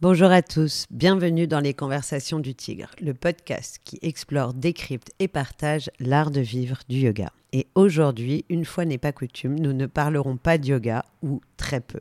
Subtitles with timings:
[0.00, 5.26] Bonjour à tous, bienvenue dans les Conversations du Tigre, le podcast qui explore, décrypte et
[5.26, 7.32] partage l'art de vivre du yoga.
[7.52, 11.80] Et aujourd'hui, une fois n'est pas coutume, nous ne parlerons pas de yoga, ou très
[11.80, 11.98] peu,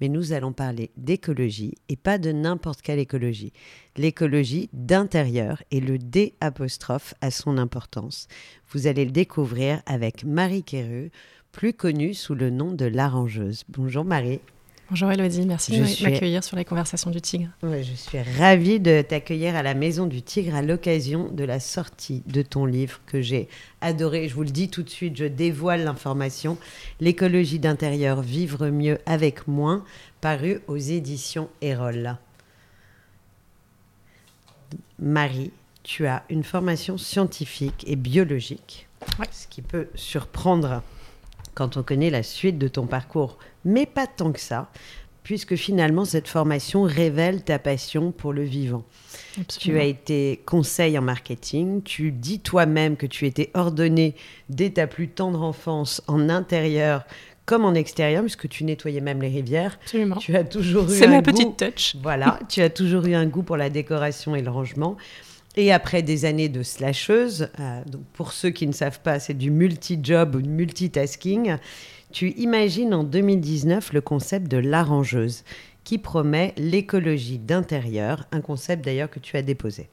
[0.00, 3.52] mais nous allons parler d'écologie et pas de n'importe quelle écologie.
[3.96, 8.28] L'écologie d'intérieur et le D apostrophe à son importance.
[8.68, 11.10] Vous allez le découvrir avec Marie Quéreux,
[11.50, 13.64] plus connue sous le nom de l'arrangeuse.
[13.68, 14.38] Bonjour Marie.
[14.92, 17.48] Bonjour Elodie, merci de m'accueillir sur les conversations du Tigre.
[17.62, 22.22] je suis ravie de t'accueillir à la Maison du Tigre à l'occasion de la sortie
[22.26, 23.48] de ton livre que j'ai
[23.80, 24.28] adoré.
[24.28, 26.58] Je vous le dis tout de suite, je dévoile l'information.
[27.00, 29.82] L'écologie d'intérieur, vivre mieux avec moins,
[30.20, 32.18] paru aux éditions Erol.
[34.98, 35.52] Marie,
[35.84, 38.88] tu as une formation scientifique et biologique,
[39.30, 40.82] ce qui peut surprendre
[41.54, 44.70] quand on connaît la suite de ton parcours, mais pas tant que ça,
[45.22, 48.84] puisque finalement cette formation révèle ta passion pour le vivant.
[49.58, 54.14] Tu as été conseil en marketing, tu dis toi-même que tu étais ordonné
[54.48, 57.04] dès ta plus tendre enfance en intérieur
[57.44, 59.78] comme en extérieur, puisque tu nettoyais même les rivières.
[59.82, 60.16] Absolument.
[60.16, 61.96] Tu as toujours eu C'est ma petite touch.
[62.00, 64.96] Voilà, tu as toujours eu un goût pour la décoration et le rangement.
[65.56, 69.34] Et après des années de slasheuse, euh, donc pour ceux qui ne savent pas, c'est
[69.34, 71.56] du multi-job ou du multitasking,
[72.12, 75.44] tu imagines en 2019 le concept de l'arrangeuse,
[75.84, 79.88] qui promet l'écologie d'intérieur, un concept d'ailleurs que tu as déposé.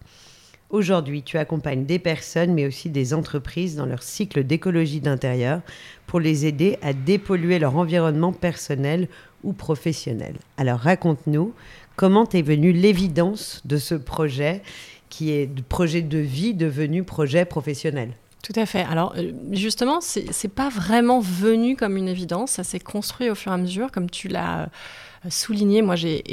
[0.69, 5.61] Aujourd'hui, tu accompagnes des personnes, mais aussi des entreprises dans leur cycle d'écologie d'intérieur
[6.05, 9.07] pour les aider à dépolluer leur environnement personnel
[9.43, 10.35] ou professionnel.
[10.57, 11.53] Alors raconte-nous
[11.95, 14.61] comment est venue l'évidence de ce projet
[15.09, 18.11] qui est projet de vie devenu projet professionnel?
[18.43, 18.83] Tout à fait.
[18.83, 23.51] Alors euh, justement, c'est pas vraiment venu comme une évidence, ça s'est construit au fur
[23.51, 24.63] et à mesure, comme tu l'as
[25.25, 25.81] euh, souligné.
[25.81, 26.23] Moi, j'ai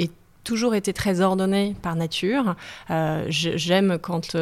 [0.45, 2.55] toujours été très ordonnée par nature.
[2.89, 4.37] Euh, j'aime quand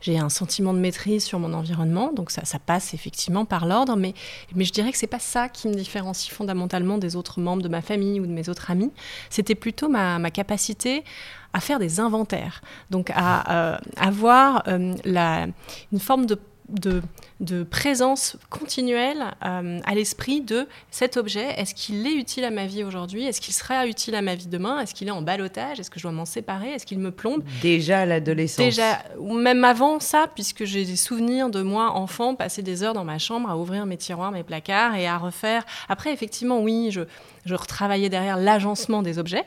[0.00, 4.14] j'ai un sentiment de maîtrise sur mon environnement, donc ça, passe effectivement par l'ordre, mais,
[4.56, 7.68] mais je dirais que c'est pas ça qui me différencie fondamentalement des autres membres de
[7.68, 8.90] ma famille ou de mes autres amis.
[9.30, 11.04] C'était plutôt ma, capacité
[11.52, 12.60] à faire des inventaires,
[12.90, 15.54] donc à avoir une
[16.00, 16.36] forme de
[16.68, 17.02] de,
[17.40, 21.50] de, présence continuelle euh, à l'esprit de cet objet.
[21.58, 23.24] Est-ce qu'il est utile à ma vie aujourd'hui?
[23.24, 24.80] Est-ce qu'il sera utile à ma vie demain?
[24.80, 25.78] Est-ce qu'il est en balotage?
[25.78, 26.70] Est-ce que je dois m'en séparer?
[26.70, 27.42] Est-ce qu'il me plombe?
[27.60, 32.34] Déjà à l'adolescence Déjà, ou même avant ça, puisque j'ai des souvenirs de moi, enfant,
[32.34, 35.64] passer des heures dans ma chambre à ouvrir mes tiroirs, mes placards et à refaire.
[35.88, 37.02] Après, effectivement, oui, je,
[37.44, 39.44] je retravaillais derrière l'agencement des objets.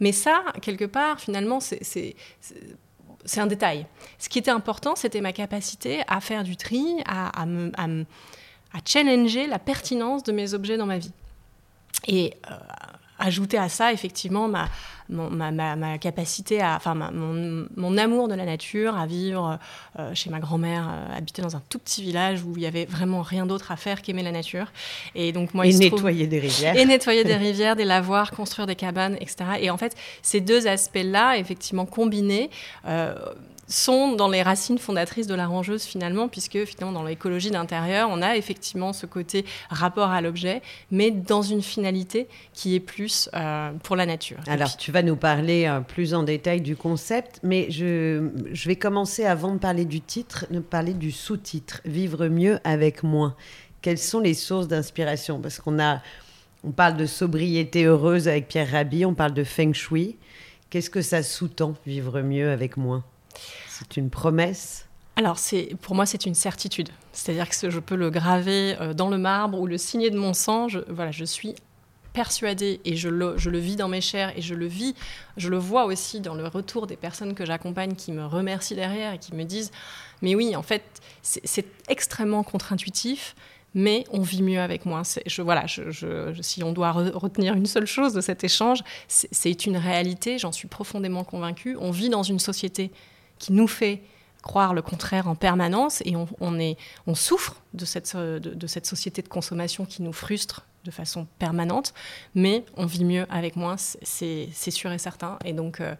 [0.00, 2.16] Mais ça, quelque part, finalement, c'est
[3.36, 3.86] un détail.
[4.18, 7.46] Ce qui était important, c'était ma capacité à faire du tri, à,
[8.84, 11.12] challenger la pertinence de mes objets dans ma vie.
[12.06, 12.54] Et euh,
[13.18, 14.68] ajouter à ça, effectivement, ma,
[15.08, 19.58] ma, ma, capacité à, enfin, mon, mon, amour de la nature, à vivre
[19.98, 22.84] euh, chez ma grand-mère, euh, habiter dans un tout petit village où il y avait
[22.84, 24.72] vraiment rien d'autre à faire qu'aimer la nature.
[25.14, 26.76] Et donc moi, et nettoyer des rivières.
[26.84, 29.36] Et nettoyer des rivières, des lavoirs, construire des cabanes, etc.
[29.60, 32.50] Et en fait, ces deux aspects-là, effectivement combinés.
[33.66, 38.20] Sont dans les racines fondatrices de la rangeuse finalement, puisque finalement dans l'écologie d'intérieur, on
[38.20, 40.60] a effectivement ce côté rapport à l'objet,
[40.90, 44.38] mais dans une finalité qui est plus euh, pour la nature.
[44.46, 48.76] Alors tu vas nous parler euh, plus en détail du concept, mais je, je vais
[48.76, 53.34] commencer avant de parler du titre, de parler du sous-titre, Vivre mieux avec moins.
[53.80, 55.40] Quelles sont les sources d'inspiration?
[55.40, 56.00] Parce qu'on a,
[56.64, 60.16] on parle de sobriété heureuse avec Pierre Rabhi, on parle de feng shui.
[60.70, 63.04] Qu'est-ce que ça sous-tend, vivre mieux avec moins
[63.68, 64.86] c'est une promesse
[65.16, 65.38] alors,
[65.80, 66.88] pour moi, c'est une certitude.
[67.12, 70.34] C'est-à-dire que je peux le graver euh, dans le marbre ou le signer de mon
[70.34, 70.68] sang.
[70.68, 71.54] Je, voilà, je suis
[72.12, 74.94] persuadée et je le, je le, vis dans mes chairs et je le vis,
[75.36, 79.12] je le vois aussi dans le retour des personnes que j'accompagne qui me remercient derrière
[79.12, 79.72] et qui me disent
[80.22, 80.82] Mais oui, en fait,
[81.22, 83.34] c'est extrêmement contre-intuitif,
[83.74, 85.02] mais on vit mieux avec moi.
[85.26, 85.66] Je, voilà,
[86.40, 90.68] si on doit retenir une seule chose de cet échange, c'est une réalité, j'en suis
[90.68, 91.76] profondément convaincue.
[91.80, 92.92] On vit dans une société
[93.38, 94.02] qui nous fait
[94.44, 98.06] croire le contraire en permanence et on, souffre de cette,
[98.86, 101.94] société de consommation qui nous frustre de façon permanente,
[102.34, 105.38] mais on vit mieux avec moins, c'est sûr et certain.
[105.46, 105.94] Et donc, euh,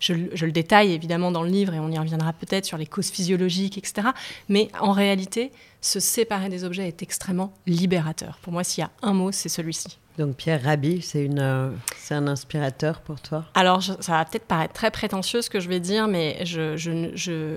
[0.00, 3.10] je, le détaille évidemment dans le livre et on y reviendra peut-être sur les causes
[3.10, 4.08] physiologiques, etc.
[4.48, 5.52] Mais en réalité,
[5.82, 8.38] se séparer des objets est extrêmement libérateur.
[8.40, 9.98] Pour moi, s'il y a un mot, c'est celui-ci.
[10.18, 11.70] Donc Pierre Rabhi, c'est euh,
[12.10, 13.44] un inspirateur pour toi?
[13.54, 16.44] Alors ça va peut-être paraître très prétentieux ce que je vais dire, mais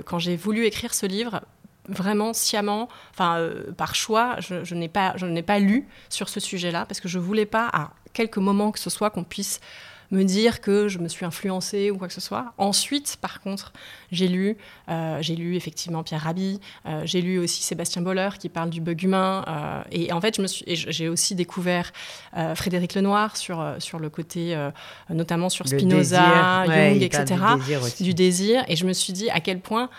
[0.06, 1.42] quand j'ai voulu écrire ce livre,
[1.90, 5.16] vraiment sciemment, enfin euh, par choix, je, n'ai pas,
[5.46, 8.90] pas lu sur ce sujet-là parce que je voulais pas à quelques moments que ce
[8.90, 9.60] soit qu'on puisse
[10.12, 12.54] me dire que je me suis influencée ou quoi que ce soit.
[12.58, 13.74] Ensuite, par contre,
[14.12, 14.58] j'ai lu,
[14.90, 18.82] euh, j'ai lu effectivement Pierre Rabhi, euh, j'ai lu aussi Sébastien Boller qui parle du
[18.82, 19.44] bug humain.
[19.48, 21.92] Euh, et en fait, je me suis, j'ai aussi découvert
[22.56, 24.58] Frédéric Lenoir sur, sur le côté,
[25.10, 27.36] notamment sur Spinoza, Jung, etc.,
[28.00, 29.90] du désir, Et je me suis dit à quel point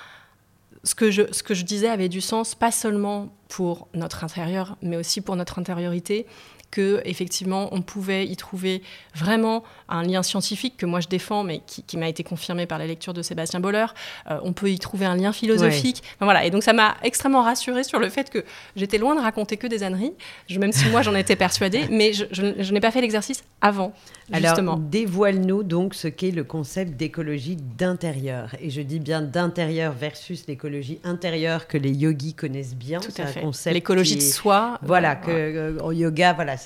[0.85, 4.77] ce que, je, ce que je disais avait du sens, pas seulement pour notre intérieur,
[4.83, 6.27] mais aussi pour notre intériorité
[6.71, 8.83] que effectivement on pouvait y trouver
[9.15, 12.87] vraiment un lien scientifique que moi je défends, mais qui, m'a été confirmé par la
[12.87, 13.87] lecture de Sébastien Boller.
[14.31, 16.03] Euh, on peut y trouver un lien philosophique.
[16.21, 16.45] voilà.
[16.45, 18.45] Et donc ça m'a extrêmement rassurée sur le fait que
[18.75, 20.13] j'étais loin de raconter que des âneries,
[20.59, 23.93] même si moi j'en étais persuadée, mais je, n'ai pas fait l'exercice avant.
[24.33, 24.73] Justement.
[24.73, 28.55] Alors, dévoile-nous donc ce qu'est le concept d'écologie d'intérieur.
[28.61, 33.01] Et je dis bien d'intérieur versus l'écologie intérieure que les yogis connaissent bien.
[33.01, 33.73] Tout à fait.
[33.73, 34.79] L'écologie de soi.
[34.83, 36.57] Voilà, que euh, au yoga, voilà,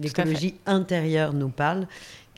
[0.00, 1.86] l'écologie intérieure nous parle.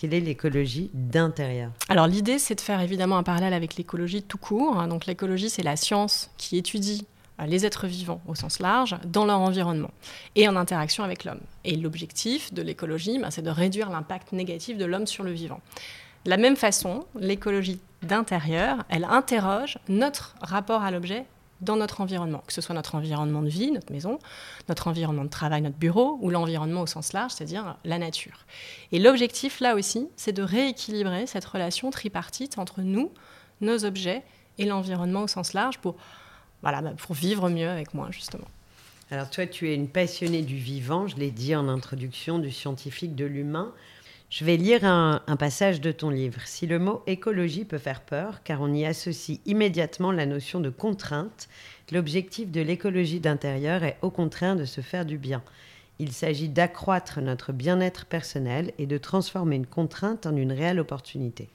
[0.03, 4.37] Quelle est l'écologie d'intérieur Alors l'idée, c'est de faire évidemment un parallèle avec l'écologie tout
[4.37, 4.77] court.
[4.77, 4.89] Hein.
[4.89, 7.07] Donc l'écologie, c'est la science qui étudie
[7.41, 9.93] euh, les êtres vivants au sens large dans leur environnement
[10.35, 11.39] et en interaction avec l'homme.
[11.65, 15.61] Et l'objectif de l'écologie, ben, c'est de réduire l'impact négatif de l'homme sur le vivant.
[16.25, 21.27] De la même façon, l'écologie d'intérieur, elle interroge notre rapport à l'objet
[21.63, 24.19] dans notre environnement, que ce soit notre environnement de vie, notre maison,
[24.69, 28.45] notre environnement de travail, notre bureau, ou l'environnement au sens large, c'est-à-dire la nature.
[28.91, 33.11] Et l'objectif, là aussi, c'est de rééquilibrer cette relation tripartite entre nous,
[33.61, 34.23] nos objets
[34.59, 35.97] et l'environnement au sens large pour,
[36.63, 38.49] voilà, bah, pour vivre mieux avec moi, justement.
[39.11, 43.15] Alors toi, tu es une passionnée du vivant, je l'ai dit en introduction, du scientifique,
[43.15, 43.73] de l'humain.
[44.33, 46.41] Je vais lire un, passage de ton livre.
[46.47, 50.71] Si le mot écologie peut faire peur, car on y associe immédiatement la notion de
[50.71, 51.51] contrainte,
[51.91, 55.43] l'objectif de l'écologie d'intérieur est au contraire de se faire du bien.
[55.99, 61.51] Il s'agit d'accroître notre bien-être personnel et de transformer une contrainte en une réelle opportunité.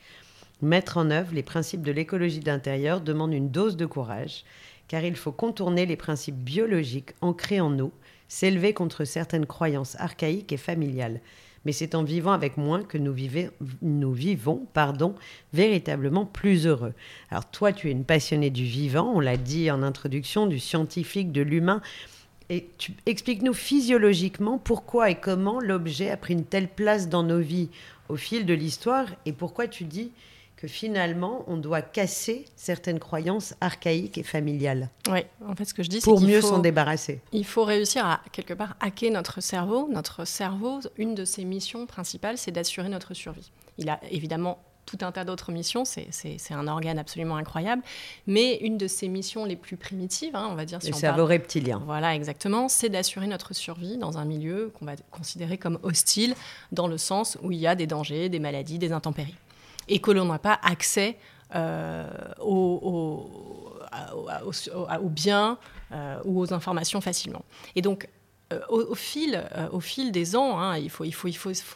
[0.62, 4.44] Mettre en œuvre les principes de l'écologie d'intérieur demande une dose de courage,
[4.88, 7.92] car il faut contourner les principes biologiques ancrés en nous,
[8.28, 11.22] s'élever contre certaines croyances archaïques et familiales
[11.68, 15.16] mais c'est en vivant avec moins que nous, vivons pardon,
[15.52, 16.94] véritablement plus heureux.
[17.30, 21.34] Alors toi, tu es une passionnée du vivant, on l'a dit en introduction, du scientifique,
[21.34, 21.82] de l'humain.
[22.50, 27.42] Et tu expliques-nous physiologiquement pourquoi et comment l'objet a pris une telle place dans nos
[27.42, 27.68] vies
[28.08, 30.12] au fil de l'histoire et pourquoi tu dis
[30.58, 34.90] que finalement, on doit casser certaines croyances archaïques et familiales.
[35.10, 37.22] Oui, en fait, ce que je dis, c'est Pour mieux s'en débarrasser.
[37.32, 39.88] Il faut réussir à, quelque part, hacker notre cerveau.
[39.92, 43.52] Notre cerveau, une de ses missions principales, c'est d'assurer notre survie.
[43.78, 44.58] Il a évidemment
[44.88, 46.08] tout un tas d'autres missions, c'est
[46.52, 47.84] un organe absolument incroyable,
[48.26, 50.82] mais une de ses missions les plus primitives, hein, on va dire...
[50.82, 51.84] Si Le cerveau reptilien.
[51.86, 56.36] Voilà, exactement, c'est d'assurer notre survie dans un milieu qu'on va considérer comme hostile,
[56.72, 59.36] dans le sens où il y a des dangers, des maladies, des intempéries
[59.88, 61.18] et que l'on n'a pas accès
[61.56, 62.06] euh,
[62.42, 63.26] aux,
[65.10, 65.58] biens
[65.94, 67.46] euh, ou aux informations facilement.
[67.76, 68.10] Et donc,
[68.52, 69.42] euh, au, fil,
[69.72, 71.06] au fil des ans, hein, il, faut,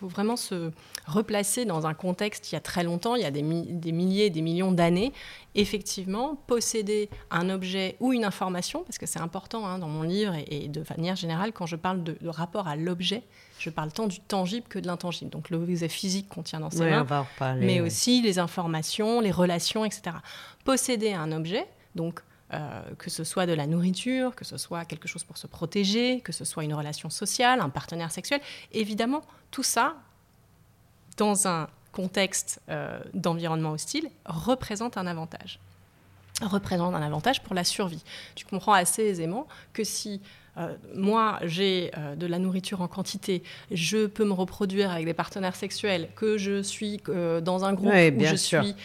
[0.02, 0.72] vraiment se
[1.08, 4.30] replacer dans un contexte il y a très longtemps, il y a des, des milliers,
[4.30, 5.14] des millions d'années.
[5.56, 10.36] Effectivement, posséder un objet ou une information, parce que c'est important hein, dans mon livre
[10.48, 13.24] et, de manière générale, quand je parle de rapport à l'objet,
[13.62, 15.30] je parle tant du tangible que de l'intangible.
[15.30, 17.06] Donc l'objet physique qu'on tient dans ses mains,
[17.60, 20.18] mais aussi les informations, les relations, etc.
[20.66, 22.22] Posséder un objet, donc
[22.54, 26.22] euh, que ce soit de la nourriture, que ce soit quelque chose pour se protéger,
[26.22, 29.22] que ce soit une relation sociale, un partenaire sexuel, évidemment,
[29.52, 29.96] tout ça,
[31.18, 35.60] dans un contexte euh, d'environnement hostile, représente un avantage
[36.42, 38.04] représente un avantage pour la survie.
[38.34, 40.22] Tu comprends assez aisément que si
[40.58, 43.42] euh, moi, j'ai euh, de la nourriture en quantité,
[43.72, 47.94] je peux me reproduire avec des partenaires sexuels, que je suis euh, dans un groupe
[47.94, 48.76] où je suis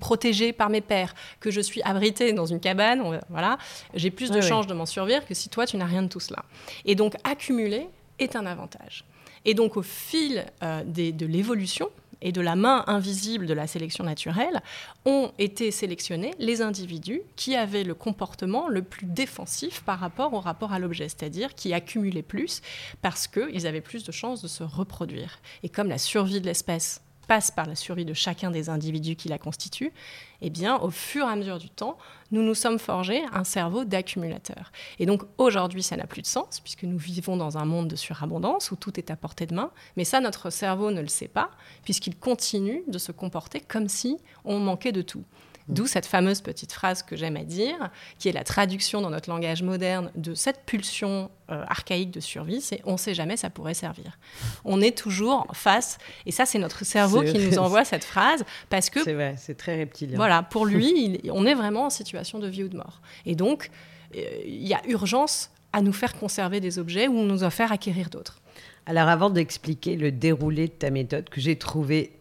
[0.00, 3.58] protégée par mes pères, que je suis abritée dans une cabane, voilà,
[3.94, 6.20] j'ai plus de chances de m'en survivre que si toi, tu n'as rien de tout
[6.20, 6.44] cela.
[6.84, 9.04] Et donc, accumuler est un avantage.
[9.44, 11.90] Et donc, au fil de l'évolution,
[12.22, 14.62] et de la main invisible de la sélection naturelle,
[15.04, 20.40] ont été sélectionnés les individus qui avaient le comportement le plus défensif par rapport au
[20.40, 22.62] rapport à l'objet, c'est-à-dire qui accumulaient plus
[23.02, 25.40] parce qu'ils avaient plus de chances de se reproduire.
[25.62, 29.28] Et comme la survie de l'espèce passe par la survie de chacun des individus qui
[29.28, 29.92] la constituent,
[30.40, 31.96] eh bien, au fur et à mesure du temps,
[32.30, 34.72] nous nous sommes forgés un cerveau d'accumulateur.
[34.98, 37.96] Et donc aujourd'hui, ça n'a plus de sens, puisque nous vivons dans un monde de
[37.96, 41.28] surabondance où tout est à portée de main, mais ça, notre cerveau ne le sait
[41.28, 41.50] pas,
[41.84, 45.24] puisqu'il continue de se comporter comme si on manquait de tout.
[45.68, 49.30] D'où cette fameuse petite phrase que j'aime à dire, qui est la traduction dans notre
[49.30, 53.50] langage moderne de cette pulsion euh, archaïque de survie, c'est on ne sait jamais, ça
[53.50, 54.18] pourrait servir.
[54.64, 58.90] On est toujours face, et ça c'est notre cerveau qui nous envoie cette phrase, parce
[58.90, 59.02] que...
[59.02, 60.16] C'est vrai, c'est très reptilien.
[60.16, 63.00] Voilà, pour lui, on est vraiment en situation de vie ou de mort.
[63.26, 63.70] Et donc,
[64.16, 67.72] euh, il y a urgence à nous faire conserver des objets ou nous en faire
[67.72, 68.40] acquérir d'autres.
[68.86, 72.12] Alors avant d'expliquer le déroulé de ta méthode que j'ai trouvé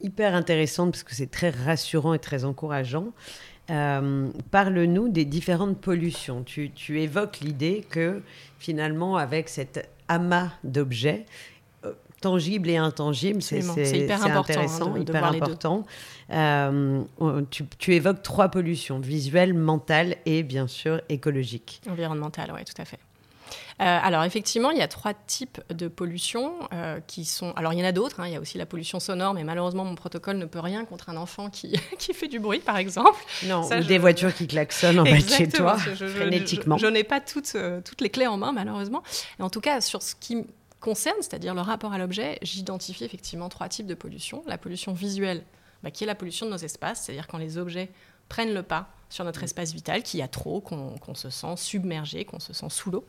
[0.00, 3.12] hyper intéressante parce que c'est très rassurant et très encourageant,
[3.70, 6.44] euh, parle-nous des différentes pollutions.
[6.44, 8.22] Tu, évoques l'idée que
[8.58, 11.26] finalement avec cet amas d'objets,
[11.84, 15.84] euh, tangibles et intangibles, c'est hyper hein, intéressant, de, hyper important.
[16.30, 17.02] Euh,
[17.50, 21.80] tu, tu, évoques trois pollutions, visuelle, mentale et bien sûr écologique.
[21.90, 22.98] Environnementale, oui, tout à fait.
[23.80, 27.52] Euh, alors effectivement, il y a trois types de pollution euh, qui sont...
[27.56, 28.26] Alors il y en a d'autres, hein.
[28.26, 31.10] il y a aussi la pollution sonore, mais malheureusement mon protocole ne peut rien contre
[31.10, 33.18] un enfant qui, qui fait du bruit, par exemple.
[33.44, 36.78] Non, ou des voitures qui klaxonnent en bas de chez toi, frénétiquement.
[36.78, 39.02] Je, n'ai pas toutes, euh, toutes les clés en main, malheureusement.
[39.38, 40.44] Et en tout cas, sur ce qui
[40.80, 44.42] concerne, c'est-à-dire le rapport à l'objet, j'identifie effectivement trois types de pollution.
[44.46, 45.44] La pollution visuelle,
[45.82, 47.90] bah, qui est la pollution de nos espaces, c'est-à-dire quand les objets
[48.28, 52.24] prennent le pas sur notre espace vital, qu'il y a trop, qu'on se sent submergé,
[52.24, 53.06] qu'on se sent sous l'eau.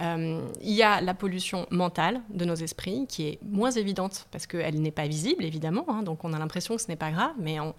[0.00, 4.46] Euh, il y a la pollution mentale de nos esprits, qui est moins évidente parce
[4.46, 7.34] qu'elle n'est pas visible, évidemment, hein, donc on a l'impression que ce n'est pas grave,
[7.38, 7.74] mais on,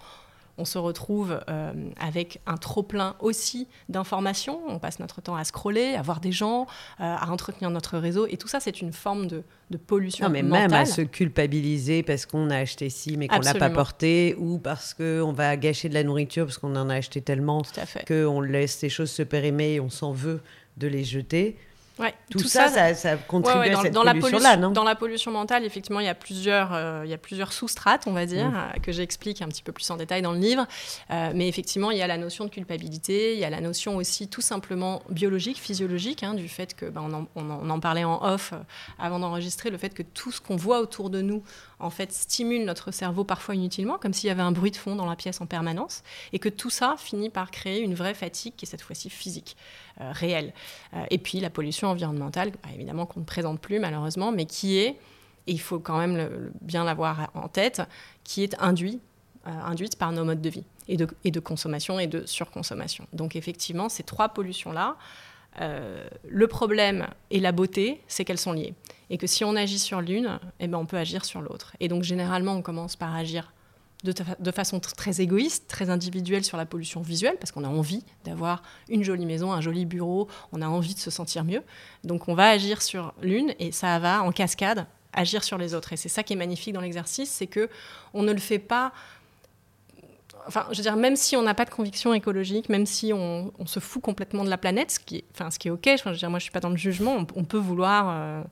[0.58, 4.60] on se retrouve euh, avec un trop-plein aussi d'informations.
[4.68, 6.64] On passe notre temps à scroller, à voir des gens,
[7.00, 8.28] euh, à entretenir notre réseau.
[8.28, 9.44] Et tout ça, c'est une forme de,
[9.86, 13.44] pollution non, mais même à se culpabiliser parce qu'on a acheté ci mais qu'on ne
[13.44, 16.96] l'a pas porté, ou parce qu'on va gâcher de la nourriture parce qu'on en a
[16.96, 17.62] acheté tellement
[18.08, 20.42] qu'on laisse ces choses se périmer et on s'en veut
[20.78, 21.58] de les jeter.
[22.00, 25.32] Ouais, tout, ça, ça, ça, contribue dans, à cette dans pollution-là, non Dans la pollution
[25.32, 28.50] mentale, effectivement, il y a plusieurs, euh, il y a plusieurs sous-strates, on va dire,
[28.50, 28.56] mm.
[28.56, 30.68] euh, que j'explique un petit peu plus en détail dans le livre.
[31.10, 33.96] Euh, mais effectivement, il y a la notion de culpabilité, il y a la notion
[33.98, 38.04] aussi tout simplement biologique, physiologique, hein, du fait que, ben, on, en, on, en, parlait
[38.04, 38.54] en off
[39.00, 41.44] avant d'enregistrer, le fait que tout ce qu'on voit autour de nous,
[41.80, 44.96] en fait, stimule notre cerveau parfois inutilement, comme s'il y avait un bruit de fond
[44.96, 48.54] dans la pièce en permanence, et que tout ça finit par créer une vraie fatigue
[48.56, 49.58] qui est cette fois-ci physique.
[50.00, 50.54] Euh, réel.
[50.94, 54.77] Euh, et puis la pollution environnementale, bah, évidemment qu'on ne présente plus malheureusement, mais qui
[54.77, 54.89] est,
[55.48, 57.82] et il faut quand même bien l'avoir en tête,
[58.24, 59.00] qui est induit,
[59.48, 63.08] euh, induite par nos modes de vie et de, et de consommation et de surconsommation.
[63.12, 64.98] Donc effectivement, ces trois pollutions-là,
[65.60, 68.75] le problème et la beauté, c'est qu'elles sont liées.
[69.10, 71.75] Et que si on agit sur l'une, eh ben, on peut agir sur l'autre.
[71.80, 73.51] Et donc généralement, on commence par agir
[74.04, 78.62] de, façon très égoïste, très individuelle sur la pollution visuelle, parce qu'on a envie d'avoir
[78.89, 81.63] une jolie maison, un joli bureau, on a envie de se sentir mieux.
[82.04, 85.94] Donc on va agir sur l'une et ça va en cascade agir sur les autres.
[85.94, 87.70] Et c'est ça qui est magnifique dans l'exercice, c'est que
[88.13, 88.94] on ne le fait pas.
[90.48, 93.51] Enfin, je veux dire, même si on n'a pas de conviction écologique, même si on,
[93.66, 95.84] se fout complètement de la planète, ce qui est, enfin, ce qui est ok.
[95.86, 97.25] Je veux dire, moi, je suis pas dans le jugement.
[97.36, 98.08] On, peut vouloir.
[98.10, 98.44] Euh,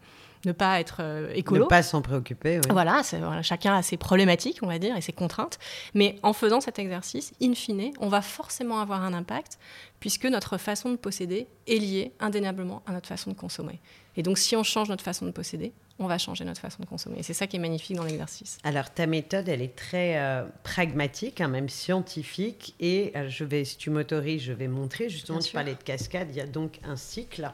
[0.45, 1.63] ne pas être euh, écolo.
[1.63, 2.57] Ne pas s'en préoccuper.
[2.57, 2.71] Oui.
[2.71, 3.01] Voilà,
[3.41, 5.59] chacun a ses problématiques, on va dire, et ses contraintes.
[5.93, 9.57] Mais en faisant cet exercice, in fine, on va forcément avoir un impact,
[9.99, 13.79] puisque notre façon de posséder est liée indéniablement à notre façon de consommer.
[14.17, 16.87] Et donc, si on change notre façon de posséder, on va changer notre façon de
[16.87, 17.19] consommer.
[17.19, 18.57] Et c'est ça qui est magnifique dans l'exercice.
[18.63, 22.75] Alors, ta méthode, elle est très euh, pragmatique, hein, même scientifique.
[22.79, 25.09] Et euh, je vais, si tu m'autorises, je vais montrer.
[25.09, 26.27] Justement, tu parlais de cascade.
[26.31, 27.49] Il y a donc un cycle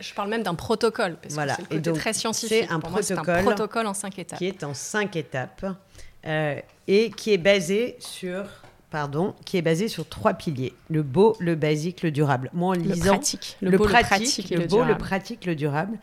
[0.00, 1.56] je parle même d'un protocole, parce voilà.
[1.56, 2.66] que c'est le côté très scientifique.
[2.66, 4.38] C'est un, protocole protocole en cinq étapes.
[4.38, 5.66] Qui est en cinq étapes
[6.26, 8.44] euh, et qui est basé sur
[8.90, 12.50] pardon, qui est basé sur trois piliers le beau, le basique, le durable.
[12.54, 15.54] Moi, en lisant le pratique, le, beau, pratique, le, pratique, le, beau, le pratique, le
[15.54, 15.98] durable.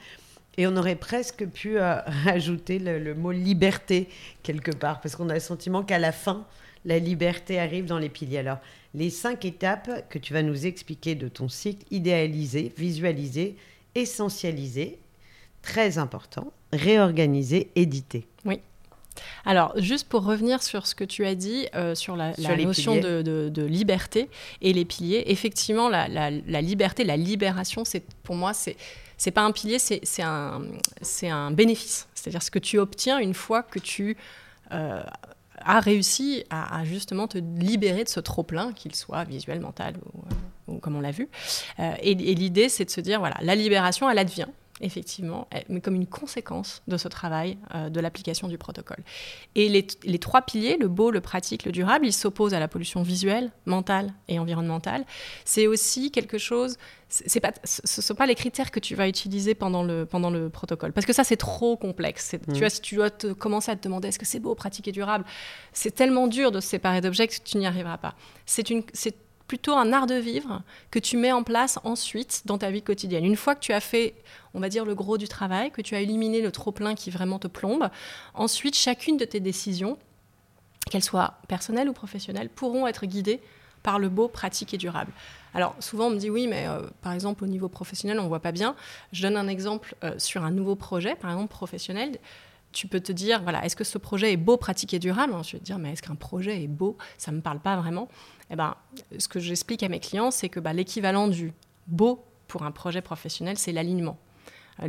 [0.58, 4.10] Et on aurait presque pu euh, rajouter le, mot liberté
[4.44, 6.46] quelque part, parce qu'on a le sentiment qu'à la fin,
[6.86, 8.40] la liberté arrive dans les piliers.
[8.40, 8.60] Alors,
[8.96, 13.56] les cinq étapes que tu vas nous expliquer de ton cycle idéalisé, visualisé,
[13.94, 15.00] essentialisé,
[15.62, 18.26] très important, réorganisé, édité.
[18.46, 18.60] Oui.
[19.46, 23.66] Alors, juste pour revenir sur ce que tu as dit, euh, sur la, notion de,
[23.66, 24.30] liberté
[24.62, 26.30] et les piliers, effectivement, la,
[26.62, 28.76] liberté, la libération, c'est pour moi, c'est
[29.18, 30.62] c'est pas un pilier, c'est un,
[31.24, 32.10] un bénéfice.
[32.14, 34.18] C'est-à-dire ce que tu obtiens une fois que tu
[34.74, 35.02] euh,
[35.66, 39.96] a réussi à, justement te libérer de ce trop-plein, qu'il soit visuel, mental
[40.68, 41.28] ou, euh, comme on l'a vu.
[41.80, 44.48] Euh, et, l'idée, c'est de se dire, voilà, la libération, elle advient
[44.82, 49.04] effectivement, mais comme une conséquence de ce travail euh, de l'application du protocole.
[49.56, 53.02] Et les, trois piliers, le beau, le pratique, le durable, ils s'opposent à la pollution
[53.02, 55.06] visuelle, mentale et environnementale.
[55.46, 56.78] C'est aussi quelque chose,
[57.08, 60.30] c'est pas, ce ne sont pas les critères que tu vas utiliser pendant le, pendant
[60.30, 62.36] le protocole, parce que ça c'est trop complexe.
[62.44, 62.56] Tu mmh.
[62.56, 64.92] vois, si tu dois te, commencer à te demander est-ce que c'est beau, pratique et
[64.92, 65.24] durable,
[65.72, 68.16] c'est tellement dur de se séparer d'objets que tu n'y arriveras pas.
[68.46, 69.16] C'est une, c'est
[69.48, 73.26] plutôt un art de vivre que tu mets en place ensuite dans ta vie quotidienne.
[73.26, 74.16] Une fois que tu as fait,
[74.56, 77.38] on va dire, le gros du travail, que tu as éliminé le trop-plein qui vraiment
[77.38, 77.90] te plombe,
[78.34, 79.98] ensuite, chacune de tes décisions,
[80.90, 83.42] qu'elles soient personnelles ou professionnelles, pourront être guidées
[83.84, 85.12] par le beau, pratique et durable.
[85.54, 88.28] Alors souvent on me dit oui, mais euh, par exemple au niveau professionnel on ne
[88.28, 88.76] voit pas bien.
[89.14, 92.18] Je donne un exemple euh, sur un nouveau projet, par exemple professionnel
[92.76, 95.34] tu peux te dire, voilà, est-ce que ce projet est beau, pratique et durable?
[95.44, 96.98] Je vais te dire, mais est-ce qu'un projet est beau?
[97.18, 98.10] Ça ne me parle pas vraiment.
[98.52, 98.76] Eh ben,
[99.18, 101.54] ce que j'explique à mes clients, c'est que bah, l'équivalent du
[101.88, 104.18] beau pour un projet professionnel, c'est l'alignement.
[104.84, 104.88] Euh,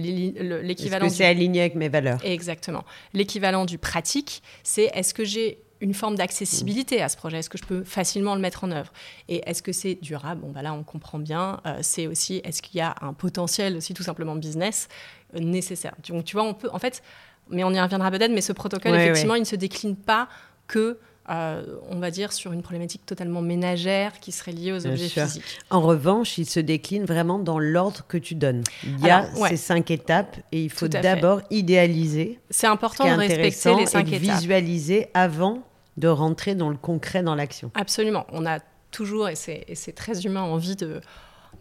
[0.63, 1.07] l'équivalent.
[1.07, 2.85] Est-ce que c'est aligné avec mes valeurs Exactement.
[3.13, 7.39] L'équivalent du pratique, c'est est-ce que j'ai une forme d'accessibilité à ce projet?
[7.39, 8.93] Est-ce que je peux facilement le mettre en œuvre?
[9.29, 10.41] Et est-ce que c'est durable?
[10.41, 11.61] Bon, bah là, on comprend bien.
[11.67, 14.89] Euh, c'est aussi, est-ce qu'il y a un potentiel aussi, tout simplement business,
[15.35, 15.95] euh, nécessaire?
[16.09, 17.03] Donc, tu vois, on peut, en fait,
[17.51, 20.29] mais on y reviendra peut-être, mais ce protocole, effectivement, il ne se décline pas
[20.67, 25.09] que euh, on va dire, sur une problématique totalement ménagère qui serait liée aux objets
[25.09, 25.43] physiques.
[25.71, 28.63] En revanche, il se décline vraiment dans l'ordre que tu donnes.
[28.85, 32.39] Il y a ces cinq étapes et il faut d'abord idéaliser.
[32.51, 34.37] C'est important de respecter les cinq et étapes.
[34.37, 35.63] Visualiser avant
[35.97, 37.71] de rentrer dans le concret, dans l'action.
[37.75, 38.27] Absolument.
[38.31, 41.01] On a toujours, et c'est très humain, envie de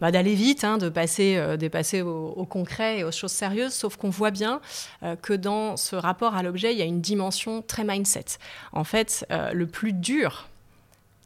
[0.00, 4.10] bah, d'aller vite, hein, de passer, euh, au, concret et aux choses sérieuses, sauf qu'on
[4.10, 4.60] voit bien
[5.02, 8.38] euh, que dans ce rapport à l'objet, il y a une dimension très mindset.
[8.72, 10.48] En fait, euh, le plus dur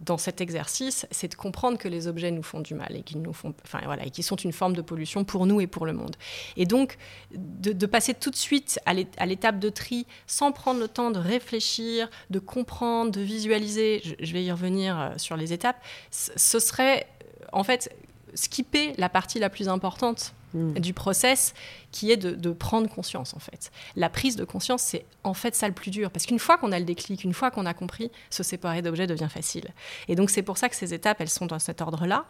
[0.00, 3.22] dans cet exercice, c'est de comprendre que les objets nous font du mal et qu'ils
[3.28, 6.16] enfin voilà, sont une forme de pollution pour nous et pour le monde.
[6.56, 6.96] Et donc,
[7.32, 12.08] de, passer tout de suite à l'étape de tri sans prendre le temps de réfléchir,
[12.30, 15.76] de comprendre, de visualiser, je vais y revenir sur les étapes,
[16.10, 17.06] ce serait
[17.52, 17.90] en fait
[18.34, 20.74] skipper la partie la plus importante hmm.
[20.74, 21.54] du process,
[21.90, 23.70] qui est de, prendre conscience, en fait.
[23.96, 26.72] La prise de conscience, c'est en fait ça le plus dur, parce qu'une fois qu'on
[26.72, 29.68] a le déclic, une fois qu'on a compris, se séparer d'objets devient facile.
[30.08, 32.26] Et donc c'est pour ça que ces étapes, elles sont dans cet ordre-là.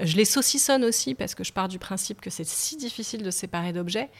[0.00, 3.30] Je les saucissonne aussi, parce que je pars du principe que c'est si difficile de
[3.30, 4.10] séparer d'objets,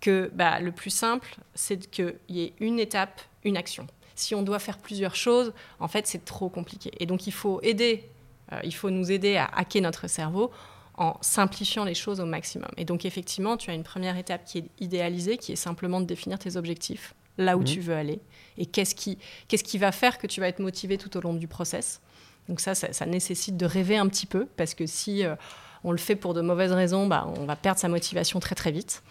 [0.00, 3.86] que bah, le plus simple, c'est qu'il y ait une étape, une action.
[4.14, 6.90] Si on doit faire plusieurs choses, en fait, c'est trop compliqué.
[6.98, 8.08] Et donc il faut aider
[8.64, 10.50] il faut nous aider à hacker notre cerveau
[11.00, 12.68] en simplifiant les choses au maximum.
[12.76, 16.04] Et donc effectivement, tu as une première étape qui est idéalisée, qui est simplement de
[16.04, 17.66] définir tes objectifs, là où mhm.
[17.66, 18.20] tu veux aller,
[18.58, 21.32] et qu'est-ce qui, qu'est-ce qui va faire que tu vas être motivé tout au long
[21.32, 22.00] du process.
[22.48, 25.36] Donc ça, ça, nécessite de rêver un petit peu, parce que si euh,
[25.84, 28.72] on le fait pour de mauvaises raisons, bah, on va perdre sa motivation très très
[28.72, 29.02] vite.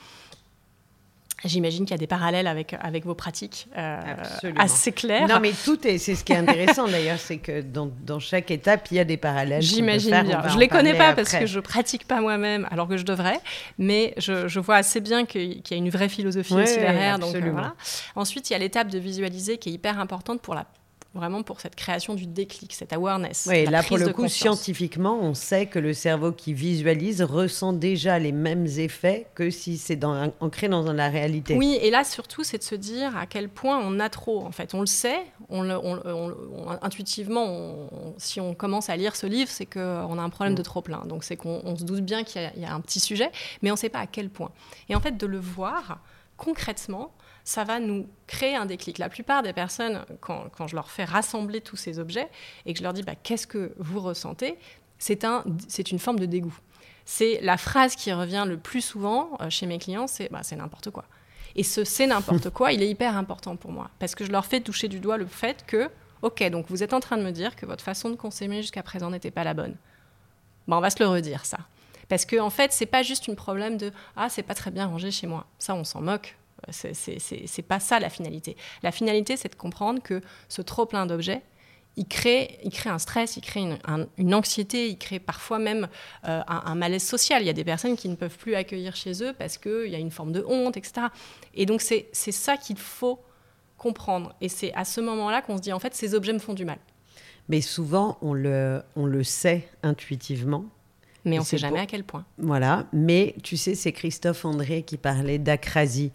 [1.46, 4.00] J'imagine qu'il y a des parallèles avec, avec vos pratiques euh,
[4.58, 5.28] assez clairs.
[5.28, 8.52] Non, mais tout est, c'est ce qui est intéressant d'ailleurs, c'est que dans, dans, chaque
[8.52, 9.62] étape, il y a des parallèles.
[9.62, 10.44] J'imagine bien.
[10.48, 13.04] Je ne les connais pas parce que je ne pratique pas moi-même, alors que je
[13.04, 13.40] devrais,
[13.78, 17.20] mais je, je vois assez bien qu'il y a une vraie philosophie aussi derrière.
[17.20, 17.74] Donc, euh, voilà.
[18.16, 20.66] Ensuite, il y a l'étape de visualiser qui est hyper importante pour la
[21.14, 23.48] vraiment pour cette création du déclic, cette awareness.
[23.50, 28.20] Oui, là pour le coup, scientifiquement, on sait que le cerveau qui visualise ressent déjà
[28.20, 31.56] les mêmes effets que si c'est ancré dans la réalité.
[31.56, 34.44] Oui, et là surtout, c'est de se dire à quel point on a trop.
[34.44, 35.20] En fait, on le sait,
[35.50, 35.70] on
[36.82, 40.82] intuitivement, si on commence à lire ce livre, c'est qu'on a un problème de trop
[40.82, 41.06] plein.
[41.06, 43.74] Donc c'est qu'on se doute bien qu'il y, y, a un petit sujet, mais on
[43.74, 44.52] ne sait pas à quel point.
[44.90, 46.00] Et en fait, de le voir
[46.40, 47.12] concrètement,
[47.50, 49.00] ça va nous créer un déclic.
[49.00, 52.30] La plupart des personnes, quand, je leur fais rassembler tous ces objets
[52.68, 54.60] et que je leur dis bah, qu'est-ce que vous ressentez,
[55.00, 55.44] c'est un,
[55.92, 56.56] une forme de dégoût.
[57.06, 60.58] C'est la phrase qui revient le plus souvent euh, chez mes clients, c'est bah, c'est
[60.58, 61.06] n'importe quoi.
[61.56, 64.46] Et ce c'est n'importe quoi, il est hyper important pour moi parce que je leur
[64.46, 65.90] fais toucher du doigt le fait que,
[66.22, 68.84] ok, donc vous êtes en train de me dire que votre façon de consommer jusqu'à
[68.84, 69.76] présent n'était pas la bonne.
[70.68, 71.58] Bah, on va se le redire ça.
[72.10, 74.86] Parce que en fait, c'est pas juste un problème de ah c'est pas très bien
[74.86, 75.48] rangé chez moi.
[75.58, 76.36] Ça, on s'en moque.
[76.70, 78.56] C'est pas ça la finalité.
[78.84, 81.42] La finalité, c'est de comprendre que ce trop plein d'objets,
[81.98, 83.78] il crée, il crée un stress, il crée
[84.18, 85.90] une, anxiété, il crée parfois même
[86.28, 87.44] euh, un, malaise social.
[87.44, 89.96] Il y a des personnes qui ne peuvent plus accueillir chez eux parce qu'il y
[89.96, 91.08] a une forme de honte, etc.
[91.56, 93.20] Et donc c'est ça qu'il faut
[93.78, 94.34] comprendre.
[94.40, 96.66] Et c'est à ce moment-là qu'on se dit, en fait, ces objets me font du
[96.66, 96.78] mal.
[97.50, 100.66] Mais souvent, on le, on le sait intuitivement.
[101.26, 102.26] Mais on ne sait jamais à quel point.
[102.38, 102.86] Voilà.
[102.94, 106.12] Mais tu sais, c'est Christophe André qui parlait d'acrasie.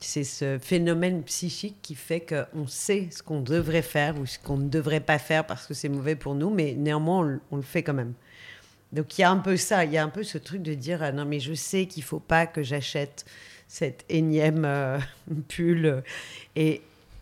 [0.00, 4.56] C'est ce phénomène psychique qui fait qu'on sait ce qu'on devrait faire ou ce qu'on
[4.56, 7.82] ne devrait pas faire parce que c'est mauvais pour nous, mais néanmoins, on, le fait
[7.82, 8.14] quand même.
[8.92, 10.74] Donc il y a un peu ça, il y a un peu ce truc de
[10.74, 13.26] dire ah non mais je sais qu'il faut pas que j'achète
[13.66, 14.98] cette énième euh,
[15.48, 16.02] pull
[16.56, 16.80] et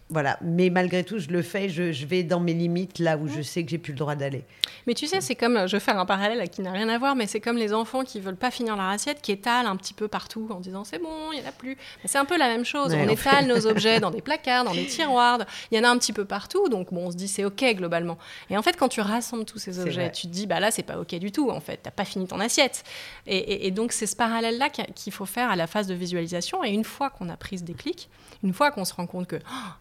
[0.09, 3.43] voilà, mais malgré tout, je le fais, je, vais dans mes limites là où je
[3.43, 4.45] sais que j'ai plus le droit d'aller.
[4.87, 7.17] Mais tu sais, c'est comme, je vais faire un parallèle qui n'a rien à voir,
[7.17, 9.95] mais c'est comme les enfants qui veulent pas finir leur assiette, qui étalent un petit
[9.95, 11.77] peu partout en disant c'est bon, il y en a plus.
[12.05, 12.95] C'est un peu la même chose.
[12.95, 15.41] on étale nos objets dans des placards, dans des tiroirs.
[15.73, 17.65] Il y en a un petit peu partout, donc bon, on se dit c'est ok
[17.75, 18.17] globalement.
[18.49, 20.85] Et en fait, quand tu rassembles tous ces objets, tu te dis bah là c'est
[20.85, 21.51] pas ok du tout.
[21.51, 22.85] En fait, t'as pas fini ton assiette.
[23.27, 26.63] Et, et donc c'est ce parallèle là qu'il faut faire à la phase de visualisation.
[26.63, 28.09] Et une fois qu'on a pris ce déclic,
[28.45, 29.37] une fois qu'on se rend compte que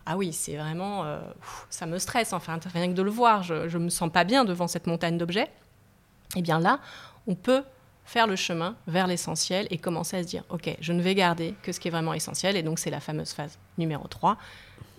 [0.07, 1.19] ah oui, c'est vraiment euh,
[1.69, 4.45] ça me stresse, enfin rien que de le voir, je, ne me sens pas bien
[4.45, 5.49] devant cette montagne d'objets.
[6.35, 6.79] Et eh bien là,
[7.27, 7.63] on peut
[8.03, 11.55] faire le chemin vers l'essentiel et commencer à se dire ok, je ne vais garder
[11.63, 12.55] que ce qui est vraiment essentiel.
[12.55, 14.37] Et donc c'est la fameuse phase numéro 3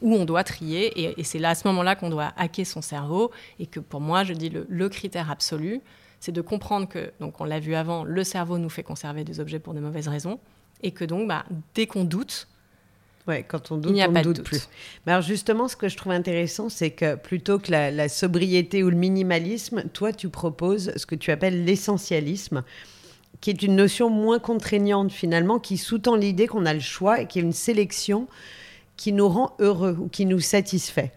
[0.03, 3.31] où on doit trier et, c'est là à ce moment-là qu'on doit hacker son cerveau
[3.59, 5.81] et que pour moi, je dis le, critère absolu,
[6.21, 9.41] c'est de comprendre que, donc on l'a vu avant, le cerveau nous fait conserver des
[9.41, 10.39] objets pour de mauvaises raisons,
[10.83, 12.49] et que donc, bah, dès qu'on doute,
[13.27, 14.69] Ouais, quand on doute, on ne doute, plus.
[15.05, 18.91] Mais alors justement, ce que je trouve intéressant, c'est que plutôt que la, sobriété ou
[18.91, 22.63] le minimalisme, toi, tu proposes ce que tu appelles l'essentialisme,
[23.41, 27.27] qui est une notion moins contraignante finalement, qui sous-tend l'idée qu'on a le choix et
[27.27, 28.29] qu'il y a une sélection
[28.97, 31.13] qui nous rend heureux ou qui nous satisfait.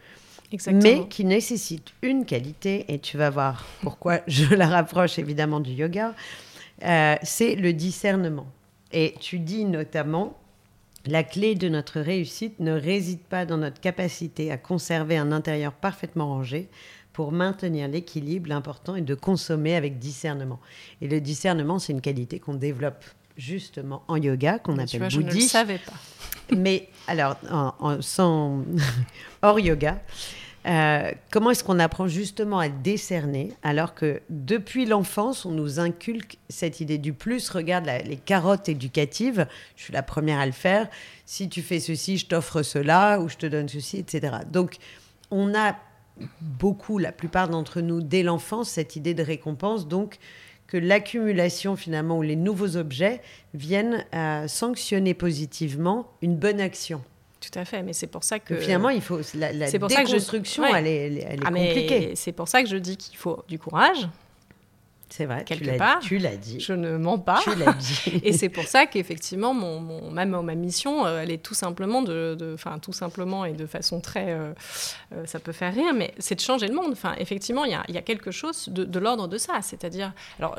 [0.51, 0.81] Exactement.
[0.81, 5.73] mais qui nécessite une qualité, et tu vas voir pourquoi je la rapproche évidemment du
[5.73, 6.15] yoga,
[6.83, 8.47] euh, c'est le discernement.
[8.91, 10.35] Et tu dis notamment,
[11.05, 15.73] la clé de notre réussite ne réside pas dans notre capacité à conserver un intérieur
[15.73, 16.69] parfaitement rangé.
[17.13, 20.59] Pour maintenir l'équilibre, l'important est de consommer avec discernement.
[21.01, 23.03] Et le discernement, c'est une qualité qu'on développe
[23.35, 25.21] justement en yoga, qu'on appelle bouddhisme.
[25.21, 26.55] Je ne le savais pas.
[26.55, 27.37] Mais alors,
[28.01, 28.63] sans
[29.41, 30.01] hors yoga,
[30.69, 36.37] euh, comment est-ce qu'on apprend justement à décerner alors que depuis l'enfance, on nous inculque
[36.47, 37.49] cette idée du plus?
[37.49, 40.87] Regarde les carottes éducatives, je suis la première à le faire.
[41.25, 44.37] Si tu fais ceci, je t'offre cela ou je te donne ceci, etc.
[44.51, 44.77] Donc,
[45.31, 45.75] on a
[46.41, 49.87] beaucoup, la plupart d'entre nous, dès l'enfance, cette idée de récompense.
[49.87, 50.19] Donc,
[50.67, 53.21] que l'accumulation finalement ou les nouveaux objets
[53.55, 57.01] viennent euh, sanctionner positivement une bonne action.
[57.39, 60.87] Tout à fait, mais c'est pour ça que finalement il faut la, la déconstruction, elle
[60.87, 62.13] est, elle est ah, compliquée.
[62.15, 64.09] C'est pour ça que je dis qu'il faut du courage,
[65.09, 65.99] c'est vrai, quelque part.
[65.99, 66.59] Tu l'as dit.
[66.59, 67.41] Je ne mens pas.
[67.43, 68.21] Tu l'as dit.
[68.23, 72.03] et c'est pour ça qu'effectivement, mon, mon, ma, ma mission, euh, elle est tout simplement
[72.03, 74.53] de, enfin tout simplement et de façon très, euh,
[75.13, 76.91] euh, ça peut faire rire, mais c'est de changer le monde.
[76.91, 80.13] Enfin, effectivement, il y a, y a, quelque chose de, de l'ordre de ça, c'est-à-dire,
[80.37, 80.57] alors,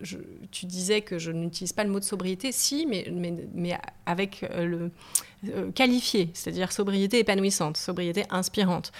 [0.00, 0.18] je,
[0.52, 4.46] tu disais que je n'utilise pas le mot de sobriété, si, mais, mais, mais avec
[4.56, 4.90] le
[5.74, 8.92] qualifié, c'est-à-dire sobriété épanouissante, sobriété inspirante.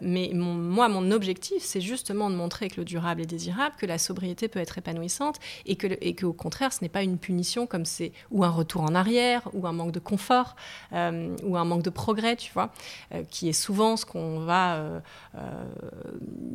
[0.00, 3.86] mais mon, moi, mon objectif, c'est justement de montrer que le durable est désirable, que
[3.86, 7.66] la sobriété peut être épanouissante et que et qu'au contraire ce n'est pas une punition
[7.66, 10.56] comme c'est ou un retour en arrière ou un manque de confort
[10.92, 12.70] euh, ou un manque de progrès tu vois
[13.12, 15.00] euh, qui est souvent ce qu'on va euh,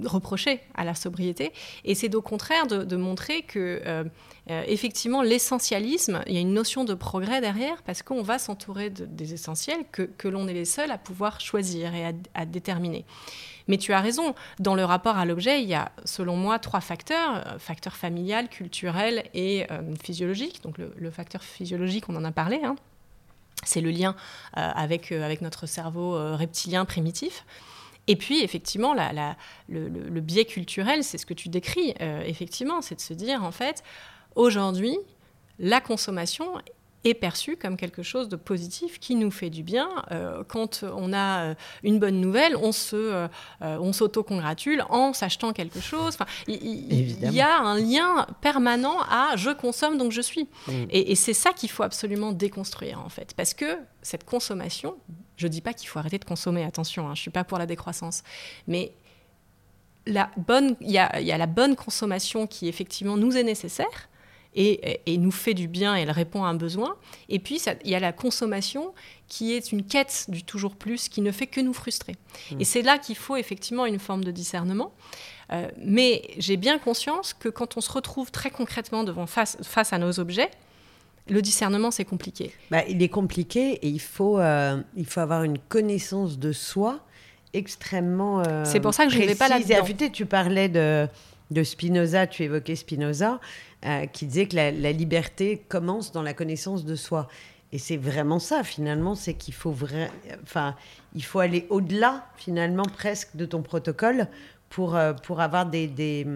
[0.05, 1.51] reprocher à la sobriété
[1.85, 3.81] et c'est au contraire de, montrer que
[4.67, 9.33] effectivement l'essentialisme il y a une notion de progrès derrière parce qu'on va s'entourer des
[9.33, 13.05] essentiels que, que l'on est les seuls à pouvoir choisir et à, déterminer
[13.69, 16.81] mais tu as raison, dans le rapport à l'objet, il y a, selon moi, trois
[16.81, 20.63] facteurs, euh, facteur familial, culturel et euh, physiologique.
[20.63, 22.75] Donc le, facteur physiologique, on en a parlé, hein.
[23.63, 24.15] c'est le lien
[24.57, 27.45] euh, avec, avec notre cerveau reptilien primitif.
[28.07, 31.93] Et puis, effectivement, le, le, biais culturel, c'est ce que tu décris,
[32.25, 33.83] effectivement, c'est de se dire, en fait,
[34.35, 34.97] aujourd'hui,
[35.59, 36.53] la consommation
[37.05, 39.89] est perçu comme quelque chose de positif qui nous fait du bien.
[40.11, 43.27] Euh, quand on a euh, une bonne nouvelle, on se, euh,
[43.59, 46.15] on s'auto-congratule en s'achetant quelque chose.
[46.15, 50.49] Enfin, il y, a un lien permanent à je consomme donc je suis.
[50.67, 50.85] Mm.
[50.89, 54.95] Et, c'est ça qu'il faut absolument déconstruire en fait, parce que cette consommation,
[55.37, 56.63] je dis pas qu'il faut arrêter de consommer.
[56.63, 58.23] Attention, hein, je suis pas pour la décroissance,
[58.67, 58.93] mais
[60.05, 64.09] la bonne, il y a la bonne consommation qui effectivement nous est nécessaire
[64.55, 66.95] et, nous fait du bien elle répond à un besoin.
[67.29, 68.93] Et puis, il y a la consommation
[69.27, 72.15] qui est une quête du toujours plus qui ne fait que nous frustrer.
[72.51, 72.61] Mmh.
[72.61, 74.91] Et c'est là qu'il faut effectivement une forme de discernement.
[75.51, 79.93] Euh, mais j'ai bien conscience que quand on se retrouve très concrètement devant face, face
[79.93, 80.49] à nos objets,
[81.27, 82.51] le discernement, c'est compliqué.
[82.71, 86.99] Bah, il est compliqué et il faut, euh, il faut avoir une connaissance de soi
[87.53, 88.43] extrêmement.
[88.47, 90.09] Euh, c'est pour ça que je ne vais pas là-dedans.
[90.11, 91.07] Tu parlais de,
[91.51, 93.39] de Spinoza, tu évoquais Spinoza.
[93.85, 97.29] Euh, qui disait que la, liberté commence dans la connaissance de soi.
[97.71, 99.73] Et c'est vraiment ça, finalement, c'est qu'il faut,
[100.43, 100.75] enfin,
[101.15, 104.27] il faut aller au-delà, finalement, presque de ton protocole
[104.67, 106.27] pour, euh, pour avoir des, des,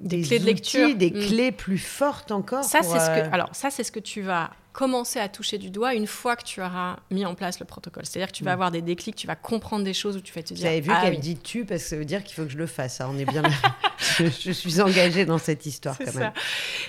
[0.00, 1.26] des, clés de lecture, des mm.
[1.28, 2.64] clés plus fortes encore.
[2.64, 3.32] Ça, c'est ce que.
[3.32, 6.44] Alors, ça, c'est ce que tu vas commencer à toucher du doigt une fois que
[6.44, 8.04] tu auras mis en place le protocole.
[8.04, 8.52] C'est-à-dire que tu vas mm.
[8.52, 10.64] avoir des déclics, tu vas comprendre des choses où tu vas te dire.
[10.64, 12.50] Vous avez vu ah qu'elle dit tu parce que ça veut dire qu'il faut que
[12.50, 13.00] je le fasse.
[13.00, 13.08] Hein.
[13.10, 13.42] On est bien.
[14.18, 16.30] je, suis engagée dans cette histoire quand même.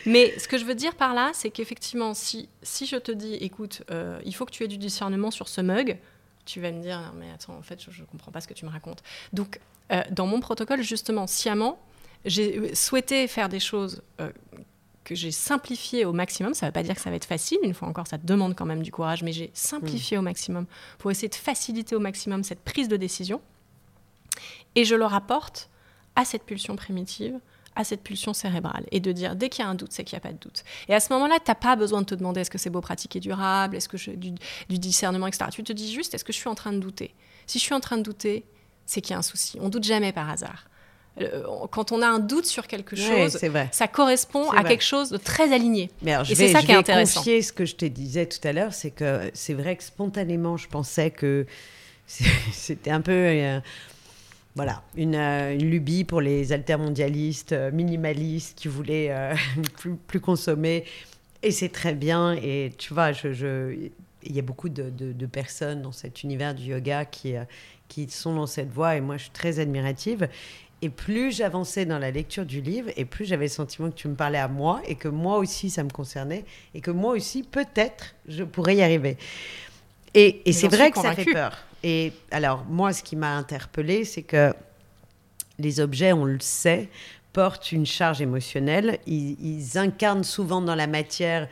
[0.06, 3.36] Mais ce que je veux dire par là, c'est qu'effectivement, si, si je te dis,
[3.36, 5.98] écoute, euh, il faut que tu aies du discernement sur ce mug,
[6.44, 8.66] tu vas me dire, mais attends, en fait, je ne comprends pas ce que tu
[8.66, 9.02] me racontes.
[9.32, 9.62] Donc,
[9.94, 11.80] euh, dans mon protocole, justement, sciemment,
[12.26, 14.30] j'ai souhaité faire des choses euh,
[15.08, 16.54] que j'ai simplifié au maximum.
[16.54, 18.56] Ça ne veut pas dire que ça va être facile, une fois encore, ça demande
[18.56, 20.20] quand même du courage, mais j'ai simplifié mm.
[20.20, 20.66] au maximum
[20.98, 23.40] pour essayer de faciliter au maximum cette prise de décision.
[24.76, 25.70] Et je le rapporte
[26.18, 27.40] à cette pulsion primitive,
[27.78, 30.16] à cette pulsion cérébrale et de dire dès qu'il y a un doute, c'est qu'il
[30.16, 30.66] n'y a pas de doute.
[30.90, 32.82] Et à ce moment-là, tu n'as pas besoin de te demander est-ce que c'est beau,
[32.82, 34.32] pratiquer durable, est-ce que je, du,
[34.68, 35.46] du, discernement, etc.
[35.52, 37.16] Tu te dis juste est-ce que je suis en train de douter?
[37.46, 38.44] Si je suis en train de douter,
[38.86, 39.58] c'est qu'il y a un souci.
[39.62, 40.68] On doute jamais par hasard.
[41.22, 43.38] Euh, quand on a un doute sur quelque chose,
[43.72, 45.90] ça correspond à quelque chose de très aligné.
[46.06, 47.20] et c'est ça qui est intéressant.
[47.20, 50.58] confier ce que je te disais tout à l'heure, c'est que c'est vrai que spontanément,
[50.58, 51.46] je pensais que
[52.08, 53.12] c'était un peu.
[53.12, 53.60] Euh,
[54.56, 59.14] voilà, une, euh, une, lubie pour les altermondialistes, minimalistes, qui voulaient
[59.78, 60.84] plus, plus, consommer.
[61.44, 62.34] Et c'est très bien.
[62.34, 63.90] Et tu vois, je, je,
[64.24, 67.36] il y a beaucoup de, de, de, personnes dans cet univers du yoga qui,
[67.88, 68.96] qui sont dans cette voie.
[68.96, 70.28] Et moi, je suis très admirative.
[70.82, 74.08] Et plus j'avançais dans la lecture du livre, et plus j'avais le sentiment que tu
[74.08, 77.44] me parlais à moi, et que moi aussi ça me concernait, et que moi aussi,
[77.44, 79.18] peut-être, je pourrais y arriver.
[80.14, 81.58] Et, et c'est vrai que ça fait peur.
[81.84, 84.54] Et alors, moi, ce qui m'a interpellée, c'est que
[85.60, 86.90] les objets, on le sait,
[87.34, 89.00] portent une charge émotionnelle.
[89.06, 91.48] Ils, ils incarnent souvent dans la matière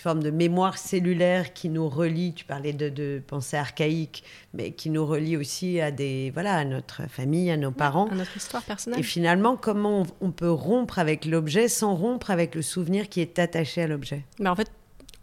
[0.00, 4.90] forme de mémoire cellulaire qui nous relie, tu parlais de, de, pensée archaïque, mais qui
[4.90, 8.08] nous relie aussi à, des, voilà, à notre famille, à nos parents.
[8.08, 9.00] À notre histoire personnelle.
[9.00, 13.38] Et finalement, comment on, peut rompre avec l'objet sans rompre avec le souvenir qui est
[13.38, 14.24] attaché à l'objet?
[14.38, 14.70] Mais En fait,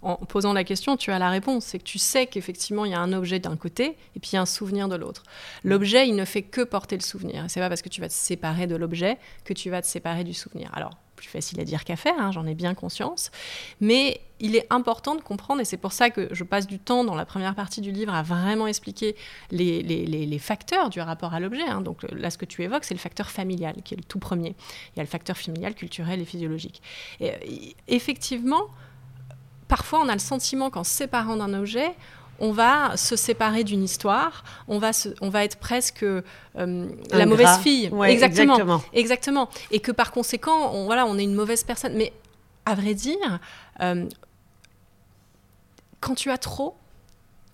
[0.02, 1.66] en posant la question, tu as la réponse.
[1.66, 4.36] C'est que tu sais qu'effectivement, il y a un objet d'un côté et puis il
[4.36, 5.24] y a un souvenir de l'autre.
[5.64, 7.46] L'objet, il ne fait que porter le souvenir.
[7.48, 10.24] C'est pas parce que tu vas te séparer de l'objet que tu vas te séparer
[10.24, 10.70] du souvenir.
[10.74, 13.32] Alors, plus facile à dire qu'à faire, hein, j'en ai bien conscience.
[13.82, 17.04] Mais il est important de comprendre, et c'est pour ça que je passe du temps
[17.04, 19.16] dans la première partie du livre à vraiment expliquer
[19.52, 21.68] les, les, facteurs du rapport à l'objet.
[21.68, 21.82] Hein.
[21.82, 24.56] Donc là, ce que tu évoques, c'est le facteur familial, qui est le tout premier.
[24.96, 26.82] Il y a le facteur familial, culturel et physiologique.
[27.20, 28.68] Et, effectivement,
[29.68, 31.96] parfois on a le sentiment qu'en séparant d'un objet,
[32.40, 36.22] on va se séparer d'une histoire, on va, on va être presque euh,
[36.56, 37.90] la mauvaise fille.
[38.06, 41.94] exactement, exactement, Et que par conséquent, on, voilà, on est une mauvaise personne.
[41.96, 42.14] Mais
[42.68, 43.40] à vrai dire,
[43.82, 44.06] euh,
[46.00, 46.76] quand tu as trop,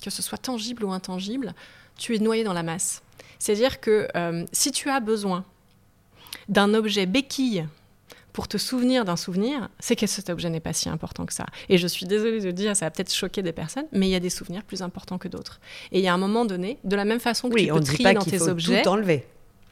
[0.03, 1.53] que ce soit tangible ou intangible,
[1.97, 3.01] tu es noyé dans la masse.
[3.39, 5.45] C'est-à-dire que euh, si tu as besoin
[6.49, 7.65] d'un objet béquille
[8.33, 11.45] pour te souvenir d'un souvenir, c'est que cet objet n'est pas si important que ça.
[11.69, 14.15] Et je suis désolée de dire, ça va peut-être choquer des personnes, mais il y
[14.15, 15.59] a des souvenirs plus importants que d'autres.
[15.91, 18.13] Et il y a un moment donné, de la même façon que tu peux trier
[18.13, 18.81] dans tes faut objets.
[18.81, 19.27] Tout enlever.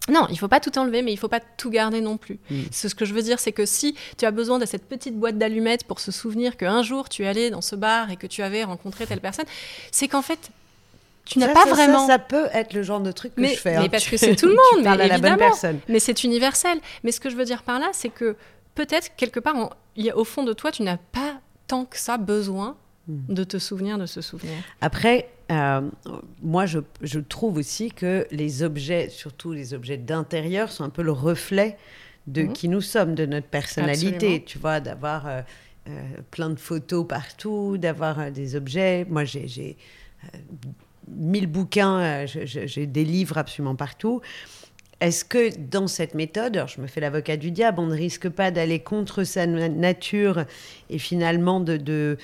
[0.10, 2.40] Non, il faut pas tout enlever, mais il faut pas tout garder non plus.
[2.50, 2.62] Mm.
[2.72, 5.38] Ce que je veux dire, c'est que si tu as besoin de cette petite boîte
[5.38, 8.42] d'allumettes pour se souvenir qu'un jour tu es allé dans ce bar et que tu
[8.42, 9.46] avais rencontré telle personne,
[9.92, 10.52] c'est qu'en fait,
[11.26, 12.08] tu n'as pas vraiment.
[12.08, 13.78] Ça, peut être le genre de truc que mais, je fais.
[13.78, 13.90] Mais hein.
[13.90, 15.24] parce que c'est tout le monde, mais évidemment.
[15.24, 15.80] La bonne personne.
[15.88, 16.80] Mais c'est universel.
[17.04, 18.36] Mais ce que je veux dire par là, c'est que
[18.76, 19.76] peut-être quelque part,
[20.16, 22.76] au fond de toi, tu n'as pas tant que ça besoin hmm.
[23.30, 24.56] De te souvenir de ce souvenir.
[24.82, 25.82] Après, euh,
[26.42, 31.02] moi, je, je, trouve aussi que les objets, surtout les objets d'intérieur, sont un peu
[31.02, 31.78] le reflet
[32.28, 32.54] de hmm.
[32.54, 34.44] qui nous sommes, de notre personnalité.
[34.46, 35.42] Tu vois, d'avoir euh,
[35.90, 39.06] euh, plein de photos partout, d'avoir des objets.
[39.10, 39.78] Moi, j'ai
[41.08, 44.22] mille bouquins, j'ai des livres absolument partout.
[45.02, 48.52] Est-ce que dans cette méthode, je me fais l'avocat du diable, on ne risque pas
[48.52, 50.46] d'aller contre sa nature
[50.92, 52.18] et finalement de,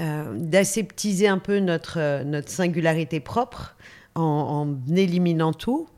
[0.00, 3.76] euh, d'aseptiser un peu notre, euh, notre singularité propre
[4.14, 5.88] en, éliminant tout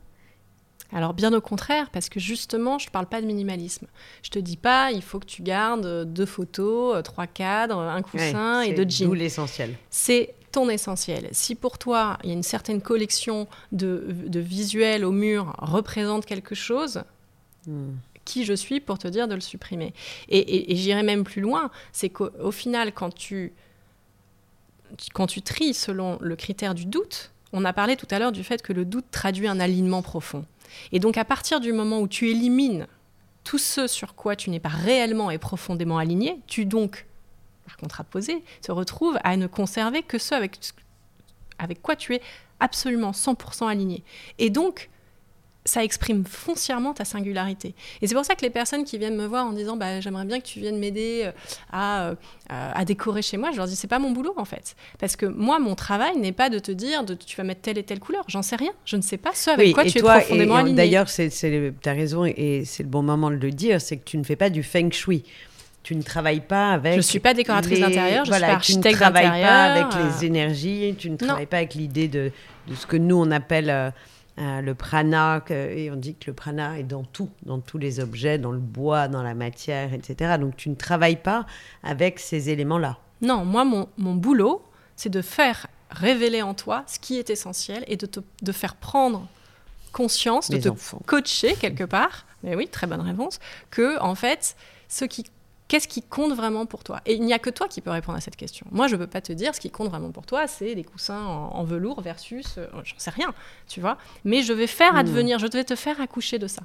[0.93, 3.87] alors bien au contraire, parce que justement, je ne parle pas de minimalisme.
[4.23, 8.59] Je te dis pas, il faut que tu gardes deux photos, trois cadres, un coussin
[8.59, 9.09] et deux jeans.
[9.09, 9.75] C'est l'essentiel.
[9.89, 11.29] C'est ton essentiel.
[11.31, 16.55] Si pour toi, il y a une certaine collection de, visuels au mur représente quelque
[16.55, 17.03] chose,
[17.67, 17.91] hmm.
[18.25, 19.93] qui je suis pour te dire de le supprimer?
[20.27, 23.53] Et, j'irai même plus loin, c'est qu'au final, quand tu,
[25.13, 28.43] quand tu tries selon le critère du doute, on a parlé tout à l'heure du
[28.43, 30.45] fait que le doute traduit un alignement profond.
[30.91, 32.87] Et donc à partir du moment où tu élimines
[33.43, 37.05] tout ce sur quoi tu n'es pas réellement et profondément aligné, tu donc
[37.79, 40.59] contraposé, se retrouve à ne conserver que ce avec,
[41.57, 42.21] avec quoi tu es
[42.59, 44.03] absolument 100% aligné.
[44.37, 44.89] Et donc,
[45.63, 47.75] ça exprime foncièrement ta singularité.
[48.01, 50.25] Et c'est pour ça que les personnes qui viennent me voir en disant bah, j'aimerais
[50.25, 51.31] bien que tu viennes m'aider euh,
[51.71, 52.15] à, euh,
[52.47, 54.75] à, décorer chez moi, je leur dis c'est pas mon boulot en fait.
[54.99, 57.77] Parce que moi, mon travail n'est pas de te dire de, tu vas mettre telle
[57.77, 58.23] et telle couleur.
[58.27, 58.71] J'en sais rien.
[58.85, 60.75] Je ne sais pas ce avec quoi tu es profondément aligné.
[60.75, 64.17] D'ailleurs, tu as raison et c'est le bon moment de le dire c'est que tu
[64.17, 65.23] ne fais pas du feng shui
[65.83, 66.95] tu ne travailles pas avec.
[66.95, 70.25] Je suis pas décoratrice d'intérieur, je voilà, suis architecte Tu ne travailles pas avec les
[70.27, 72.31] énergies, tu ne travailles pas avec l'idée de,
[72.67, 73.91] de, ce que nous on appelle
[74.39, 77.99] euh, le prana, et on dit que le prana est dans tout, dans tous les
[77.99, 80.37] objets, dans le bois, dans la matière, etc.
[80.39, 81.45] Donc tu ne travailles pas
[81.83, 82.97] avec ces éléments-là.
[83.21, 84.63] Non, moi, mon, boulot,
[84.95, 88.75] c'est de faire révéler en toi ce qui est essentiel et de te de faire
[88.75, 89.27] prendre
[89.91, 90.69] conscience, de te
[91.05, 93.39] coacher quelque part, mais oui, très bonne réponse,
[93.69, 94.55] que en fait,
[94.87, 95.25] ce qui
[95.71, 96.99] Qu'est-ce qui compte vraiment pour toi?
[97.05, 98.65] Et il n'y a que toi qui peux répondre à cette question.
[98.71, 100.83] Moi, je ne peux pas te dire ce qui compte vraiment pour toi, c'est des
[100.83, 103.33] coussins en, velours versus, euh, j'en sais rien,
[103.69, 103.97] tu vois.
[104.25, 104.97] Mais je vais faire hmm.
[104.97, 106.63] advenir, je vais te faire accoucher de ça.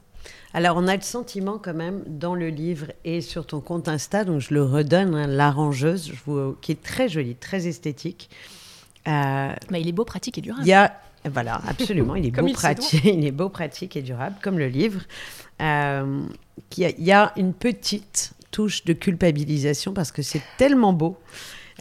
[0.54, 4.24] Alors, on a le sentiment quand même dans le livre et sur ton compte Insta,
[4.24, 6.12] donc je le redonne, hein, l'arrangeuse,
[6.60, 8.28] qui est très jolie, très esthétique.
[9.06, 10.64] Euh, Mais il est beau, pratique et durable.
[10.64, 14.34] Il y a, voilà, absolument, il est beau, pratique, il est beau, pratique et durable,
[14.42, 15.02] comme le livre.
[15.62, 16.26] Euh,
[16.76, 21.18] il y a une petite touche de culpabilisation parce que c'est tellement beau.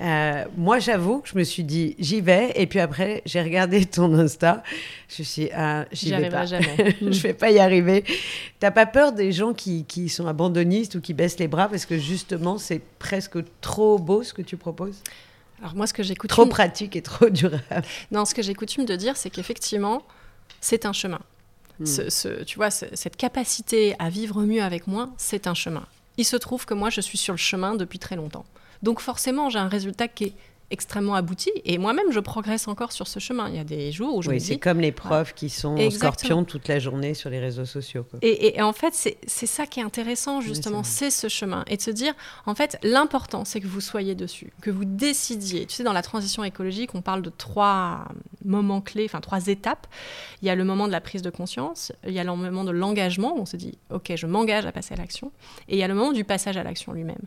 [0.01, 2.51] Euh, moi, j'avoue que je me suis dit, j'y vais.
[2.55, 4.61] Et puis après, j'ai regardé ton Insta.
[5.07, 6.45] Je me suis dit, ah, j'y vais pas.
[6.45, 6.97] jamais.
[7.01, 8.03] je vais pas y arriver.
[8.59, 11.85] T'as pas peur des gens qui, qui, sont abandonnistes ou qui baissent les bras parce
[11.85, 15.01] que justement, c'est presque trop beau ce que tu proposes?
[15.61, 16.33] Alors moi, ce que j'ai coutume...
[16.33, 17.85] Trop pratique et trop durable.
[18.11, 20.03] Non, ce que j'ai coutume de dire, c'est qu'effectivement,
[20.59, 21.21] c'est un chemin.
[21.79, 21.85] Hmm.
[21.85, 25.85] Ce, tu vois, cette capacité à vivre mieux avec moi, c'est un chemin.
[26.17, 28.45] Il se trouve que moi, je suis sur le chemin depuis très longtemps.
[28.83, 30.33] Donc forcément, j'ai un résultat qui est
[30.71, 31.51] extrêmement abouti.
[31.63, 33.49] Et moi-même, je progresse encore sur ce chemin.
[33.49, 34.45] Il y a des jours où je oui, me dis...
[34.45, 38.05] c'est comme les profs qui sont en scorpion toute la journée sur les réseaux sociaux.
[38.21, 41.63] Et, en fait, c'est ça qui est intéressant, justement, c'est ce chemin.
[41.67, 42.13] Et de se dire,
[42.45, 45.65] en fait, l'important, c'est que vous soyez dessus, que vous décidiez.
[45.65, 48.05] Tu sais, dans la transition écologique, on parle de trois
[48.43, 49.87] moments clés, enfin trois étapes.
[50.41, 52.63] Il y a le moment de la prise de conscience, il y a le moment
[52.63, 55.31] de l'engagement, où on se dit, OK, je m'engage à passer à l'action.
[55.67, 57.21] Et il y a le moment du passage à l'action lui-même.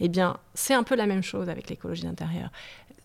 [0.00, 2.50] Eh bien, c'est un peu la même chose avec l'écologie d'intérieur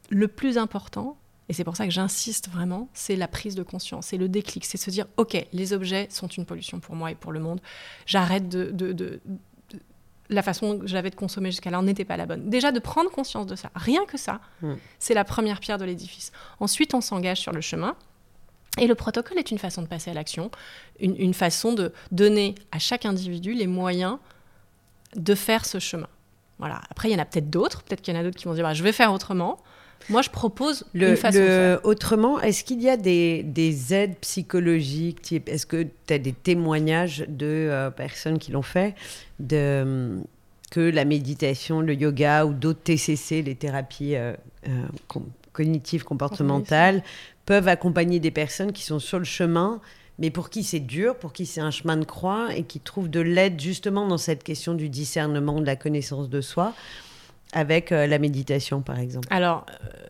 [0.09, 1.17] le plus important,
[1.49, 4.65] et c'est pour ça que j'insiste vraiment, c'est la prise de conscience, c'est le déclic,
[4.65, 7.61] c'est se dire, OK, les objets sont une pollution pour moi et pour le monde,
[8.05, 9.21] j'arrête de,
[10.29, 12.49] La façon que j'avais de consommer jusqu'à là n'était pas la bonne.
[12.49, 14.73] Déjà, de prendre conscience de ça, rien que ça, hmm.
[14.97, 16.31] c'est la première pierre de l'édifice.
[16.59, 17.95] Ensuite, on s'engage sur le chemin.
[18.77, 20.51] Et le protocole est une façon de passer à l'action,
[20.99, 24.17] une, une façon de donner à chaque individu les moyens
[25.15, 26.09] de faire ce chemin.
[26.59, 26.81] Voilà.
[26.89, 27.83] Après, il y en a peut-être d'autres.
[27.83, 29.59] Peut-être qu'il y en a d'autres qui vont dire bah, je vais faire autrement.
[30.09, 31.79] Moi, je propose le, une façon de faire.
[31.85, 37.25] Autrement, est-ce qu'il y a des, des aides psychologiques Est-ce que tu as des témoignages
[37.27, 38.95] de euh, personnes qui l'ont fait
[39.39, 40.17] de,
[40.71, 44.33] que la méditation, le yoga ou d'autres TCC, les thérapies euh,
[44.67, 45.19] euh,
[45.53, 47.03] cognitives comportementales,
[47.45, 49.81] peuvent accompagner des personnes qui sont sur le chemin
[50.17, 53.09] mais pour qui c'est dur, pour qui c'est un chemin de croix et qui trouvent
[53.09, 56.73] de l'aide justement dans cette question du discernement, de la connaissance de soi,
[57.55, 60.05] avec euh, la méditation par exemple Alors, euh,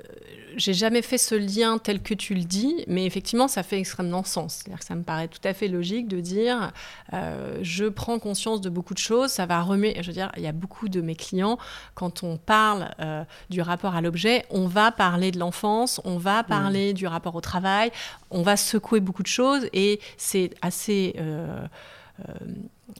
[0.57, 4.23] j'ai jamais fait ce lien tel que tu le dis, mais effectivement, ça fait extrêmement
[4.23, 4.55] sens.
[4.55, 6.71] C'est-à-dire que ça me paraît tout à fait logique de dire,
[7.13, 9.95] euh, je prends conscience de beaucoup de choses, ça va remuer.
[10.01, 11.57] Je veux dire, il y a beaucoup de mes clients,
[11.93, 16.41] quand on parle euh, du rapport à l'objet, on va parler de l'enfance, on va
[16.41, 16.45] mmh.
[16.45, 17.91] parler du rapport au travail,
[18.31, 21.65] on va secouer beaucoup de choses, et c'est assez euh,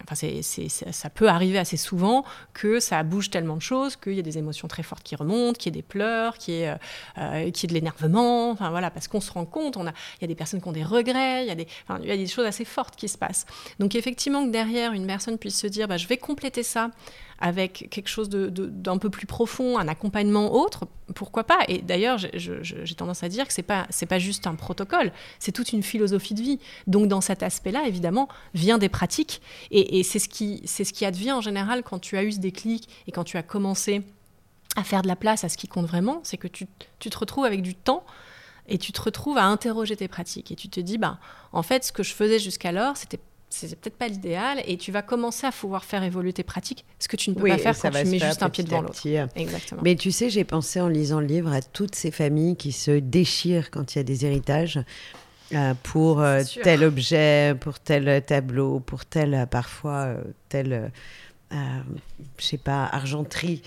[0.02, 0.16] Enfin,
[0.92, 4.38] ça peut arriver assez souvent que ça bouge tellement de choses, qu'il y a des
[4.38, 6.76] émotions très fortes qui remontent, qu'il y ait des pleurs, qu'il y ait,
[7.20, 8.50] euh, de l'énervement.
[8.52, 10.68] Enfin, voilà, parce qu'on se rend compte, on a, il y a des personnes qui
[10.68, 12.96] ont des regrets, il y a des, enfin, il y a des choses assez fortes
[12.96, 13.46] qui se passent.
[13.80, 16.90] Donc, effectivement, que derrière, une personne puisse se dire bah, je vais compléter ça
[17.40, 21.60] avec quelque chose d'un peu plus profond, un accompagnement autre, pourquoi pas?
[21.68, 25.52] Et d'ailleurs, j'ai tendance à dire que ce n'est pas, pas juste un protocole, c'est
[25.52, 26.60] toute une philosophie de vie.
[26.88, 29.42] Donc dans cet aspect-là, évidemment, vient des pratiques.
[29.72, 32.88] Et, c'est ce, qui, ce qui advient en général quand tu as eu ce déclic
[33.08, 34.02] et quand tu as commencé
[34.78, 36.68] à faire de la place à ce qui compte vraiment, c'est que tu,
[37.00, 38.04] tu te retrouves avec du temps
[38.68, 40.52] et tu te retrouves à interroger tes pratiques.
[40.52, 41.20] Et tu te dis, bah,
[41.52, 45.02] en fait, ce que je faisais jusqu'alors, c'était c'est peut-être pas l'idéal et tu vas
[45.02, 47.92] commencer à pouvoir faire évoluer tes pratiques, ce que tu ne peux pas faire quand
[47.92, 49.02] tu mets juste un pied devant l'autre.
[49.36, 49.82] Exactement.
[49.84, 52.92] Mais tu sais, j'ai pensé en lisant le livre à toutes ces familles qui se
[52.92, 54.80] déchirent quand il y a des héritages.
[55.54, 60.16] Euh, pour euh, tel objet, pour tel tableau, pour tel, euh, parfois,
[60.50, 60.92] tel,
[61.52, 63.62] je sais pas, argenterie,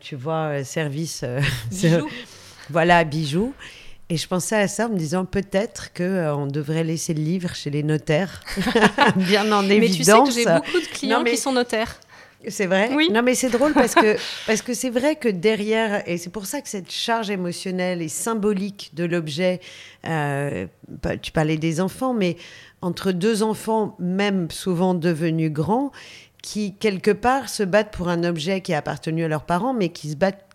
[0.00, 1.24] tu vois, service.
[1.70, 2.08] Bijoux.
[2.70, 3.52] voilà, bijoux.
[4.10, 7.54] Et je pensais à ça en me disant peut-être qu'on on devrait laisser le livre
[7.54, 8.42] chez les notaires,
[9.16, 9.90] bien en évidence.
[9.90, 12.00] Mais tu sais que j'ai beaucoup de clients qui sont notaires.
[12.46, 12.90] C'est vrai?
[12.94, 13.10] Oui.
[13.10, 16.46] Non, mais c'est drôle parce que parce que c'est vrai que derrière, et c'est pour
[16.46, 19.60] ça que cette charge émotionnelle et symbolique de l'objet,
[20.06, 20.66] euh,
[21.20, 22.36] tu parlais des enfants, mais
[22.80, 25.90] entre deux enfants, même souvent devenus grands,
[26.42, 29.88] qui quelque part se battent pour un objet qui a appartenu à leurs parents, mais
[29.88, 30.47] qui se battent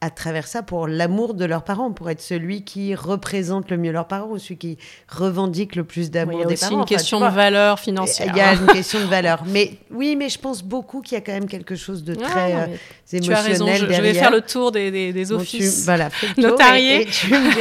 [0.00, 3.92] à travers ça pour l'amour de leurs parents, pour être celui qui représente le mieux
[3.92, 4.78] leurs parents ou celui qui
[5.08, 6.50] revendique le plus d'amour des parents.
[6.50, 8.28] Il y a aussi une question de valeur financière.
[8.30, 9.42] Il y a une question de valeur.
[9.46, 12.52] Mais oui, mais je pense beaucoup qu'il y a quand même quelque chose de très
[12.52, 12.66] euh,
[13.12, 17.08] émotionnel tu as raison, je, vais faire le tour des, des, offices voilà, notariés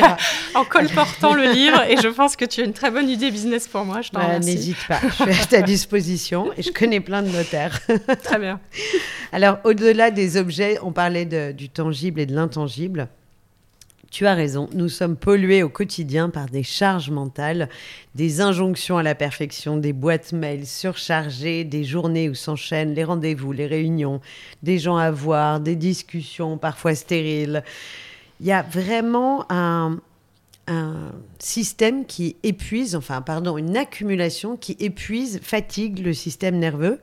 [0.56, 3.68] en colportant le livre et je pense que tu as une très bonne idée business
[3.68, 4.02] pour moi.
[4.02, 7.30] Je t'en bah, N'hésite pas, je suis à ta disposition et je connais plein de
[7.30, 7.80] notaires.
[8.24, 8.60] très bien.
[9.32, 13.08] Alors, au-delà des objets, on parlait de, du tangible et de l'intangible.
[14.12, 17.68] Tu as raison, nous sommes pollués au quotidien par des charges mentales,
[18.14, 23.52] des injonctions à la perfection, des boîtes mails surchargées, des journées où s'enchaînent les rendez-vous,
[23.52, 24.22] les réunions,
[24.64, 27.64] des gens à voir, des discussions parfois stériles.
[28.40, 30.00] Il y a vraiment un,
[30.68, 37.00] un système qui épuise, enfin pardon, une accumulation qui épuise, fatigue le système nerveux.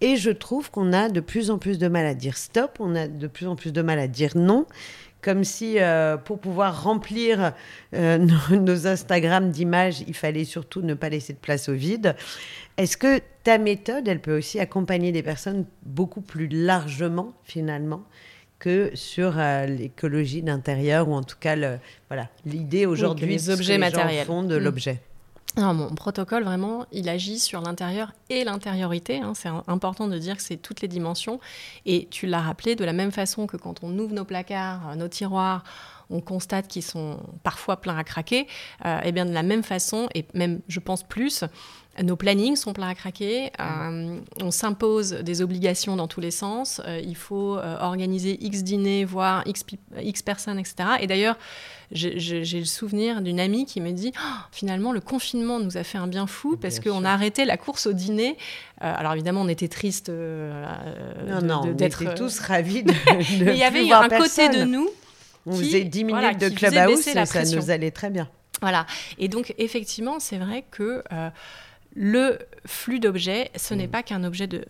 [0.00, 2.94] Et je trouve qu'on a de plus en plus de mal à dire stop, on
[2.94, 4.66] a de plus en plus de mal à dire non,
[5.22, 7.52] comme si euh, pour pouvoir remplir
[7.94, 8.18] euh,
[8.50, 12.14] nos, nos, Instagram d'images, il fallait surtout ne pas laisser de place au vide.
[12.76, 18.04] Est-ce que ta méthode, elle peut aussi accompagner des personnes beaucoup plus largement, finalement,
[18.58, 21.78] que sur euh, l'écologie d'intérieur ou en tout cas le,
[22.08, 24.62] voilà l'idée aujourd'hui les objets matériels font de mm.
[24.62, 25.00] l'objet.
[25.56, 29.20] mon protocole, vraiment, il agit sur l'intérieur et l'intériorité.
[29.20, 29.32] Hein.
[29.34, 31.40] C'est important de dire que c'est toutes les dimensions.
[31.86, 34.94] Et tu l'as rappelé, de la même façon que quand on ouvre nos placards, euh,
[34.96, 35.64] nos tiroirs,
[36.10, 38.40] on constate qu'ils sont parfois pleins à craquer.
[38.40, 38.46] et
[38.86, 41.44] euh, eh bien de la même façon, et même, je pense plus,
[42.02, 43.50] nos plannings sont pleins à craquer.
[43.60, 46.80] Euh, on s'impose des obligations dans tous les sens.
[46.86, 49.64] Euh, il faut euh, organiser X dîners, voire X,
[50.00, 50.76] X personnes, etc.
[51.00, 51.38] Et d'ailleurs,
[51.92, 55.98] j'ai le souvenir d'une amie qui me dit oh, finalement, le confinement nous a fait
[55.98, 58.36] un bien fou parce qu'on a arrêté la course au dîner.
[58.80, 63.58] alors évidemment, on était triste non, non, on était tous ravis de, de Mais il
[63.58, 64.90] y avait un côté de nous.
[65.46, 68.28] On faisait 10 minutes de clubhouse et ça nous allait très bien.
[68.60, 68.86] Voilà.
[69.18, 71.02] Et donc, effectivement, c'est vrai que
[71.98, 73.90] le flux d'objets, ce n'est mm.
[73.90, 74.66] pas qu'un objet de,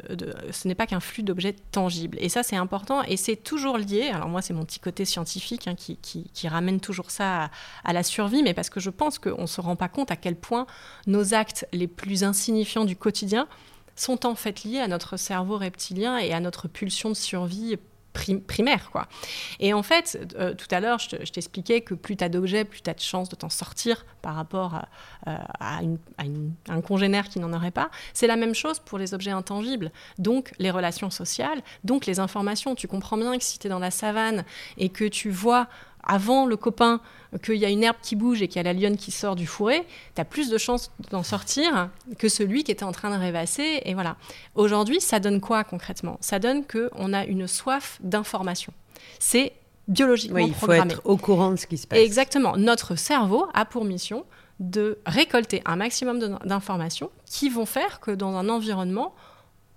[0.53, 2.17] ce n'est pas qu'un flux d'objets tangibles.
[2.21, 3.03] Et ça, c'est important.
[3.03, 4.11] Et c'est toujours lié.
[4.13, 7.51] Alors moi, c'est mon petit côté scientifique hein, qui, ramène toujours ça
[7.85, 10.17] à, la survie, mais parce que je pense qu'on ne se rend pas compte à
[10.17, 10.67] quel point
[11.09, 13.49] nos actes les plus insignifiants du quotidien
[13.97, 17.77] sont en fait liés à notre cerveau reptilien et à notre pulsion de survie
[18.47, 18.91] primaire.
[18.91, 19.07] Quoi.
[19.61, 22.83] Et en fait, euh, tout à l'heure, je t'expliquais que plus tu as d'objets, plus
[22.83, 24.83] tu as de chances de t'en sortir par rapport
[25.27, 25.81] à,
[26.69, 27.91] un congénère qui n'en aurait pas.
[28.13, 32.75] C'est la même chose pour les objets intangibles, donc les relations sociales, donc les informations.
[32.75, 34.45] Tu comprends bien que si tu es dans la savane
[34.79, 35.69] et que tu vois
[36.07, 37.01] avant le copain
[37.43, 39.37] qu'il y a une herbe qui bouge et qu'il y a la lionne qui sort
[39.37, 43.11] du fourré, tu as plus de chances d'en sortir que celui qui était en train
[43.11, 43.83] de rêvasser.
[43.85, 44.17] Et voilà.
[44.55, 46.19] Aujourd'hui, ça donne quoi concrètement?
[46.21, 48.73] Ça donne qu'on a une soif d'information.
[49.19, 49.53] C'est
[49.89, 51.99] biologiquement oui, il faut être au courant de ce qui se passe.
[51.99, 52.57] Exactement.
[52.57, 54.25] Notre cerveau a pour mission
[54.59, 59.15] de récolter un maximum d'informations qui vont faire que dans un environnement,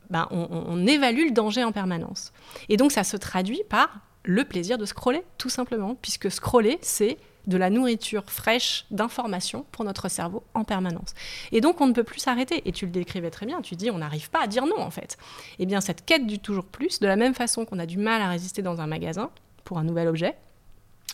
[0.10, 2.32] ben, on évalue le danger en permanence.
[2.70, 7.18] Et donc ça se traduit par le plaisir de scroller, tout simplement, puisque scroller, c'est
[7.48, 11.14] de la nourriture fraîche d'informations pour notre cerveau en permanence.
[11.52, 12.62] Et donc on ne peut plus s'arrêter.
[12.68, 14.92] Et tu le décrivais très bien, tu dis on n'arrive pas à dire non en
[14.92, 15.18] fait.
[15.58, 18.22] Eh bien cette quête du toujours plus, de la même façon qu'on a du mal
[18.22, 19.32] à résister dans un magasin
[19.64, 20.36] pour un nouvel objet,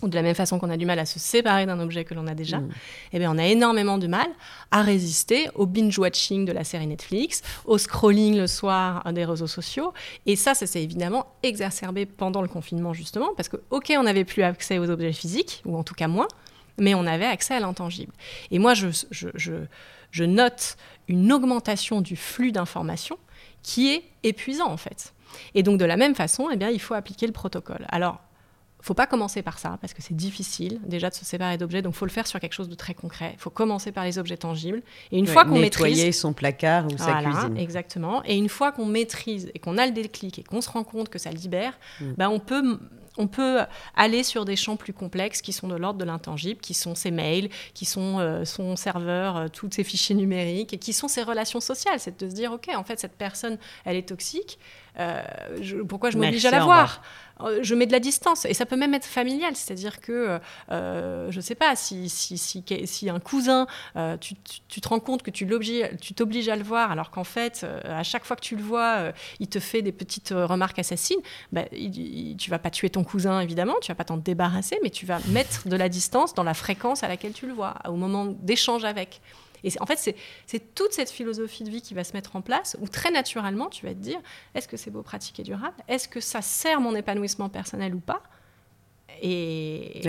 [0.02, 2.14] ou de la même façon qu'on a du mal à se séparer d'un objet que
[2.14, 2.70] l'on a déjà, mm.
[3.14, 4.28] eh bien on a énormément de mal
[4.72, 9.94] à résister au binge-watching de la série Netflix, au scrolling le soir des réseaux sociaux.
[10.26, 14.26] Et ça, ça s'est évidemment exacerbé pendant le confinement, justement, parce que, OK, on n'avait
[14.26, 16.28] plus accès aux objets physiques, ou en tout cas moins,
[16.78, 18.14] mais on avait accès à l'intangible.
[18.52, 19.54] Et moi, je, je, je,
[20.12, 20.78] je note
[21.08, 23.18] une augmentation du flux d'informations
[23.64, 25.14] qui est épuisant, en fait.
[25.54, 27.86] Et donc, de la même façon, eh bien, il faut appliquer le protocole.
[27.90, 28.20] Alors,
[28.86, 31.82] faut pas commencer par ça parce que c'est difficile déjà de se séparer d'objets.
[31.82, 33.32] Donc, faut le faire sur quelque chose de très concret.
[33.34, 34.84] Il faut commencer par les objets tangibles.
[35.12, 37.58] Et une fois qu'on maîtrise, nettoyer son placard ou sa cuisine.
[37.58, 38.22] Exactement.
[38.26, 41.10] Et une fois qu'on maîtrise et qu'on a le déclic et qu'on se rend compte
[41.10, 42.14] que ça libère, mm.
[42.18, 42.80] ben on peut
[43.18, 43.60] on peut
[43.96, 47.12] aller sur des champs plus complexes qui sont de l'ordre de l'intangible, qui sont ses
[47.12, 51.24] mails, qui sont euh, son serveur, euh, tous ses fichiers numériques, et qui sont ses
[51.24, 52.00] relations sociales.
[52.00, 54.60] C'est de se dire, OK, en fait, cette personne, elle est toxique.
[55.88, 57.02] Pourquoi je m'oblige à la voir
[57.42, 58.46] euh, je mets de la distance.
[58.46, 60.40] Et ça peut même être familial, c'est-à-dire que,
[60.72, 63.68] euh, je ne sais pas, si, si, si, un cousin,
[63.98, 65.46] euh, tu, te rends compte que tu
[66.14, 69.48] t'obliges à le voir, alors qu'en fait, à chaque fois que tu le vois, il
[69.48, 71.20] te fait des petites remarques assassines,
[71.52, 74.90] bah, il, tu vas pas tuer ton cousin, évidemment, tu vas pas t'en débarrasser, mais
[74.90, 77.96] tu vas mettre de la distance dans la fréquence à laquelle tu le vois, au
[77.96, 79.22] moment d'échange avec.
[79.66, 82.78] Et en fait, c'est toute cette philosophie de vie qui va se mettre en place,
[82.80, 84.20] où très naturellement, tu vas te dire,
[84.54, 88.00] est-ce que c'est beau, pratique et durable Est-ce que ça sert mon épanouissement personnel ou
[88.00, 88.22] pas?
[89.22, 90.02] Et,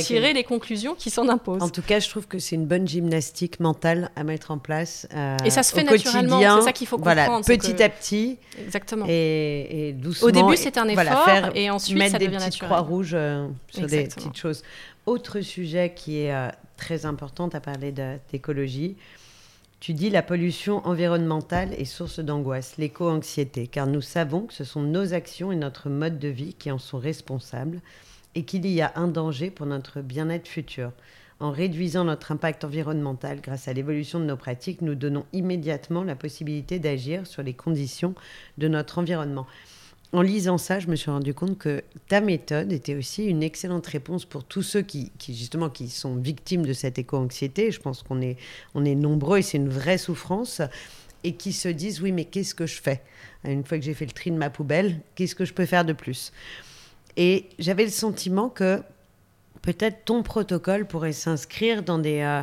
[0.00, 1.62] tirer les conclusions qui s'en imposent.
[1.62, 5.08] En tout cas, je trouve que c'est une bonne gymnastique mentale à mettre en place.
[5.14, 7.44] Euh, et ça se fait naturellement, c'est ça qu'il faut comprendre.
[7.44, 8.38] petit à petit.
[8.64, 9.06] Exactement.
[9.08, 10.28] Et, doucement.
[10.28, 13.48] Au début, c'est un effort, et ensuite, mettre ça des devient petites croix rouges euh,
[13.68, 14.62] sur des petites choses.
[15.04, 18.96] Autre sujet qui est euh, très important, tu as parlé d'écologie.
[19.78, 24.82] Tu dis la pollution environnementale est source d'angoisse, l'éco-anxiété, car nous savons que ce sont
[24.82, 27.80] nos actions et notre mode de vie qui en sont responsables
[28.34, 30.92] et qu'il y a un danger pour notre bien-être futur.
[31.38, 36.16] En réduisant notre impact environnemental grâce à l'évolution de nos pratiques, nous donnons immédiatement la
[36.16, 38.14] possibilité d'agir sur les conditions
[38.56, 39.46] de notre environnement
[40.12, 43.86] en lisant ça, je me suis rendu compte que ta méthode était aussi une excellente
[43.86, 47.70] réponse pour tous ceux qui, justement qui sont victimes de cette éco-anxiété.
[47.70, 48.36] Je pense qu'on est,
[48.74, 50.62] on est nombreux et c'est une vraie souffrance.
[51.24, 53.02] Et qui se disent oui mais qu'est-ce que je fais?
[53.44, 55.84] Une fois que j'ai fait le tri de ma poubelle, qu'est-ce que je peux faire
[55.84, 56.32] de plus?
[57.16, 58.80] Et j'avais le sentiment que
[59.62, 62.42] peut-être ton protocole pourrait s'inscrire dans des, euh,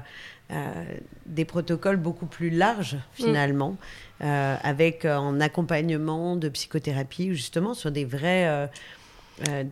[1.25, 3.77] des protocoles beaucoup plus larges finalement.
[4.23, 8.69] Euh, avec euh, un accompagnement de psychothérapie, justement sur des vrais...
[9.49, 9.63] Euh,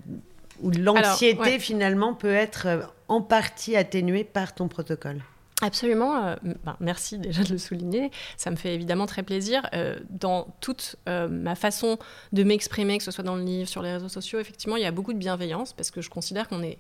[0.62, 5.22] où l'anxiété finalement peut être en partie atténuée par ton protocole.
[5.62, 6.36] Absolument.
[6.44, 8.12] Ben, merci déjà de le souligner.
[8.38, 9.68] Ça me fait évidemment très plaisir.
[10.10, 11.98] dans toute ma façon
[12.32, 14.88] de m'exprimer, que ce soit dans le livre, sur les réseaux sociaux, effectivement, il y
[14.88, 16.78] a beaucoup de bienveillance parce que je considère qu'on est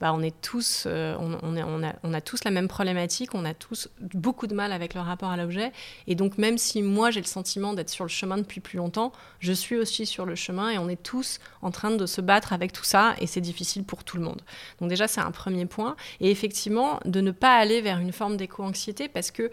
[0.00, 3.88] bah, on est tous, euh, a, on, a, tous la même problématique, on a tous
[4.14, 5.72] beaucoup de mal avec le rapport à l'objet.
[6.06, 9.12] Et donc, même si moi j'ai le sentiment d'être sur le chemin depuis plus longtemps,
[9.40, 12.52] je suis aussi sur le chemin et on est tous en train de se battre
[12.52, 14.40] avec tout ça et c'est difficile pour tout le monde.
[14.80, 15.96] Donc, déjà, c'est un premier point.
[16.20, 19.50] Et effectivement, de ne pas aller vers une forme d'éco-anxiété parce que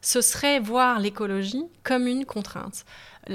[0.00, 2.84] ce serait voir l'écologie comme une contrainte.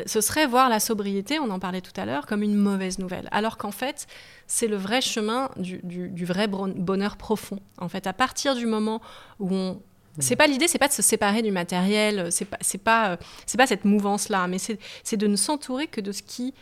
[0.05, 3.28] Ce serait voir la sobriété, on en parlait tout à l'heure, comme une mauvaise nouvelle.
[3.32, 4.07] Alors qu'en fait,
[4.47, 7.59] c'est le vrai chemin du, vrai bonheur profond.
[7.78, 9.01] En fait, à partir du moment
[9.39, 9.82] où on
[10.20, 13.57] c'est pas l'idée, c'est pas de se séparer du matériel, c'est pas c'est pas c'est
[13.57, 16.53] pas cette mouvance là, mais c'est de ne s'entourer que de ce qui,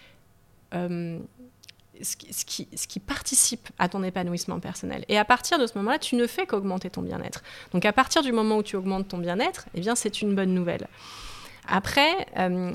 [0.73, 1.19] euh,
[2.03, 5.05] ce qui, participe à ton épanouissement personnel.
[5.07, 7.43] Et à partir de ce moment-là, tu ne fais qu'augmenter ton bien-être.
[7.73, 10.53] Donc à partir du moment où tu augmentes ton bien-être, eh bien c'est une bonne
[10.53, 10.87] nouvelle.
[11.67, 12.73] Après, euh,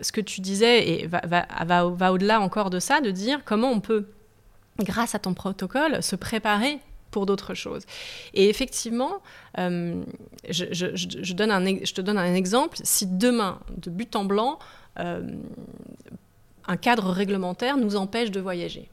[0.00, 3.42] ce que tu disais et va, va, va, va au-delà encore de ça, de dire
[3.44, 4.06] comment on peut
[4.78, 6.78] grâce à ton protocole, se préparer
[7.10, 7.84] pour d'autres choses.
[8.34, 9.20] Et effectivement,
[9.58, 10.02] euh,
[10.48, 12.78] je, je te donne un exemple.
[12.82, 14.58] Si demain, de but en blanc,
[14.98, 15.22] euh,
[16.70, 18.88] un cadre réglementaire nous empêche de voyager,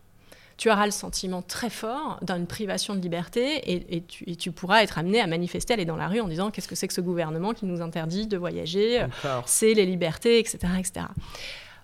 [0.58, 5.22] tu auras le sentiment très fort d'une privation de liberté et, tu, pourras être amené
[5.22, 7.68] à manifester, aller dans la rue en disant qu'est-ce que c'est que ce gouvernement qui
[7.68, 9.06] nous interdit de voyager,
[9.46, 11.06] c'est les libertés, etc., etc.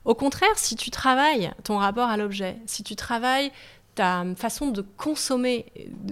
[0.03, 3.51] Au contraire, si tu travailles ton rapport à l'objet, si tu travailles
[3.95, 5.65] ta façon de consommer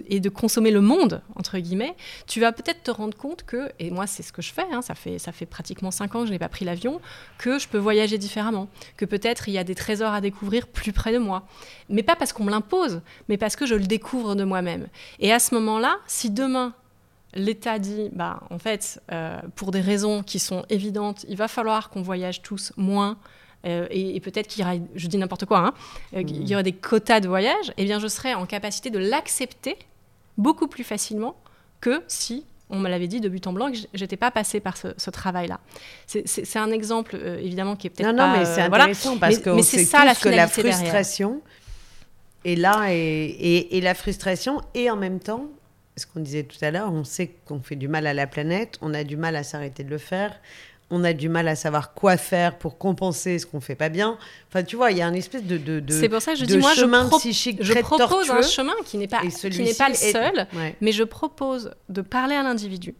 [0.07, 1.95] et de consommer le monde, entre guillemets,
[2.27, 4.81] tu vas peut-être te rendre compte que, et moi c'est ce que je fais, hein,
[4.81, 7.01] ça, fait, ça fait pratiquement cinq ans que je n'ai pas pris l'avion,
[7.37, 8.67] que je peux voyager différemment,
[8.97, 11.47] que peut-être il y a des trésors à découvrir plus près de moi.
[11.89, 14.87] Mais pas parce qu'on me l'impose, mais parce que je le découvre de moi-même.
[15.19, 16.73] Et à ce moment-là, si demain
[17.33, 21.89] l'État dit, bah, en fait, euh, pour des raisons qui sont évidentes, il va falloir
[21.89, 23.17] qu'on voyage tous moins,
[23.65, 25.73] euh, et, peut-être qu'il y aura, je dis n'importe quoi, hein,
[26.15, 28.99] euh, il y aura des quotas de voyage, eh bien je serai en capacité de
[28.99, 29.77] l'accepter
[30.37, 31.35] beaucoup plus facilement
[31.79, 34.77] que si on me l'avait dit de but en blanc que j'étais pas passée par
[34.77, 35.59] ce, travail-là.
[36.07, 38.27] C'est un exemple euh, évidemment qui est peut-être pas.
[38.27, 41.41] Non, mais c'est intéressant parce que c'est ça la que la frustration
[42.45, 45.47] est là et, et, la frustration et en même temps,
[45.97, 48.77] ce qu'on disait tout à l'heure, on sait qu'on fait du mal à la planète,
[48.81, 50.39] on a du mal à s'arrêter de le faire
[50.91, 54.17] on a du mal à savoir quoi faire pour compenser ce qu'on fait pas bien.
[54.49, 56.39] Enfin, tu vois, il y a un espèce de, de, de C'est pour ça que
[56.39, 59.73] je dis, moi, chemin je, psychique je propose un chemin qui n'est pas, qui n'est
[59.73, 60.47] pas le seul,
[60.81, 62.93] mais je propose de parler à l'individu,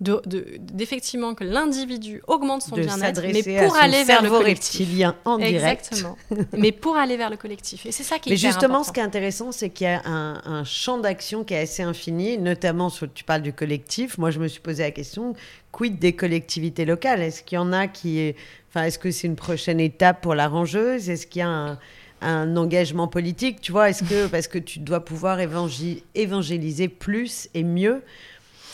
[0.00, 4.80] d'effectivement que l'individu augmente son bien-être, mais à pour aller vers le cerveau collectif.
[4.80, 5.88] reptilien en direct.
[5.92, 6.16] Exactement.
[6.56, 7.84] mais pour aller vers le collectif.
[7.84, 8.84] Et c'est ça qui est Mais justement, important.
[8.84, 11.82] ce qui est intéressant, c'est qu'il y a un, un champ d'action qui est assez
[11.82, 14.16] infini, notamment sur, tu parles du collectif.
[14.16, 15.34] Moi, je me suis posé la question,
[15.70, 17.20] quid des collectivités locales?
[17.20, 18.36] Est-ce qu'il y en a qui est...
[18.70, 21.10] Enfin, est-ce que c'est une prochaine étape pour la rangeuse?
[21.10, 21.78] Est-ce qu'il y a un,
[22.22, 23.60] un engagement politique?
[23.60, 24.28] Tu vois, est-ce que...
[24.28, 28.02] Parce que tu dois pouvoir évangé- évangéliser plus et mieux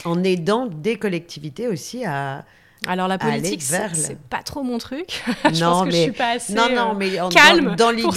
[0.06, 2.44] en aidant des collectivités aussi à...
[2.86, 5.22] Alors la politique, c'est pas trop mon truc.
[5.52, 7.74] je Non, pense que mais- je suis pas assez non, non, euh, mais en- calme
[7.76, 8.12] dans, dans pour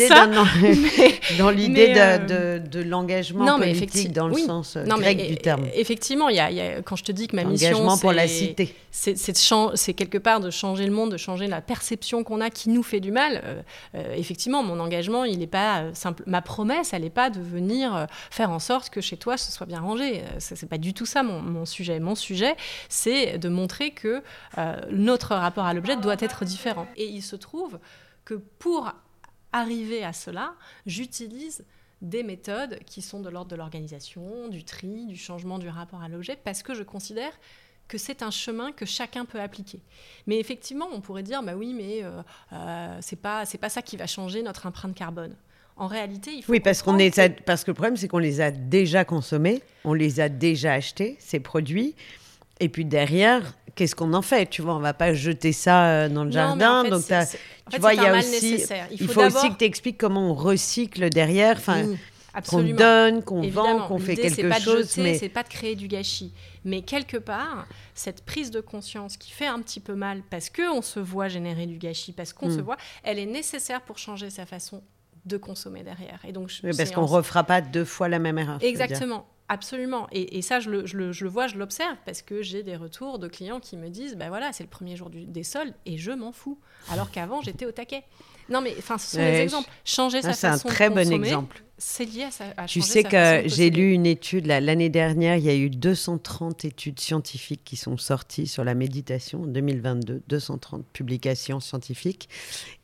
[0.55, 4.43] l'idée Dans l'idée de, euh, de, de l'engagement politique dans le oui.
[4.45, 5.65] sens euh, Non, grec e- du terme.
[5.73, 8.11] Effectivement, il y a, il y a- quand je te dis que ma mission, pour
[8.11, 8.75] la cité.
[8.91, 12.83] c'est quelque part de changer le monde, de changer la perception qu'on a qui nous
[12.83, 13.41] fait du mal.
[13.45, 13.61] Euh,
[13.95, 16.23] euh, effectivement, mon engagement, il n'est pas simple.
[16.27, 19.65] Ma promesse, elle n'est pas de venir faire en sorte que chez toi ce soit
[19.65, 20.21] bien rangé.
[20.39, 21.99] C'est pas du tout ça mon, mon sujet.
[21.99, 22.55] Mon sujet,
[22.89, 24.21] c'est de montrer que
[24.91, 26.87] notre rapport à l'objet doit être différent.
[26.95, 27.79] Et il se trouve
[28.25, 28.91] que pour
[29.51, 30.53] arriver à cela,
[30.85, 31.65] j'utilise
[32.01, 36.07] des méthodes qui sont de l'ordre de l'organisation, du tri, du changement du rapport à
[36.07, 37.31] l'objet, parce que je considère
[37.87, 39.81] que c'est un chemin que chacun peut appliquer.
[40.27, 42.21] Mais effectivement, on pourrait dire, bah oui, mais euh,
[42.53, 45.35] euh, c'est pas c'est pas ça qui va changer notre empreinte carbone.
[45.75, 48.17] En réalité, il faut Oui, parce, qu'on est, que- parce que le problème, c'est qu'on
[48.19, 51.95] les a déjà consommés, on les a déjà achetés, ces produits.
[52.59, 56.09] Et puis derrière, qu'est-ce qu'on en fait Tu vois, on va pas jeter ça euh,
[56.09, 56.81] dans le Non, jardin.
[56.81, 58.87] en fait, donc, en tu vois, il y a mal aussi, nécessaire.
[58.91, 61.97] Il il faut aussi que tu expliques comment on recycle derrière, enfin, Oui,
[62.47, 64.89] qu'on donne, qu'on vend, qu'on fait quelque pas de chose.
[64.89, 66.33] jeter, mais c'est pas de créer du gâchis.
[66.65, 70.69] Mais quelque part, cette prise de conscience qui fait un petit peu mal parce que
[70.71, 72.55] on se voit générer du gâchis, parce qu'on Mm.
[72.57, 74.83] se voit, elle est nécessaire pour changer sa façon
[75.25, 76.19] de consommer derrière.
[76.27, 78.57] Et donc, je- Oui, parce qu'on en- refera pas deux fois la même erreur.
[78.61, 80.07] Exactement, absolument.
[80.11, 82.63] Et, et ça, je le, je le- je le vois, je l'observe, parce que j'ai
[82.63, 85.43] des retours de clients qui me disent, ben voilà, c'est le premier jour du- des
[85.43, 86.57] soldes, et je m'en fous.
[86.91, 88.03] Alors qu'avant, j'étais au taquet.
[88.49, 89.69] Non, mais enfin, ce sont Ouais, des exemples.
[89.85, 91.61] Changer Ah, sa c'est un très bon exemple.
[91.77, 93.09] c'est lié à, sa, à Tu sais sa
[93.43, 97.75] que j'ai lu une étude l'année dernière, il y a eu 230 études scientifiques qui
[97.75, 102.27] sont sorties sur la méditation en 2022, 230 publications scientifiques.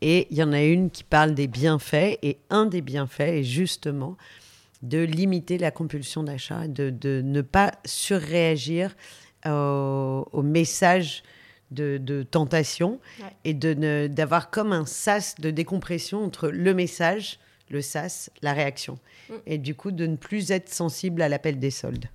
[0.01, 2.19] Et il y en a une qui parle des bienfaits.
[2.21, 4.17] Et un des bienfaits est justement
[4.89, 8.95] de limiter la compulsion d'achat, de, de ne pas surréagir
[9.45, 11.23] au, au message
[11.71, 13.25] de, de tentation Ouais.
[13.43, 18.53] et de ne- d'avoir comme un sas de décompression entre le message, le sas, la
[18.53, 18.99] réaction.
[19.29, 19.33] Mm.
[19.47, 22.05] Et du coup, de ne plus être sensible à l'appel des soldes.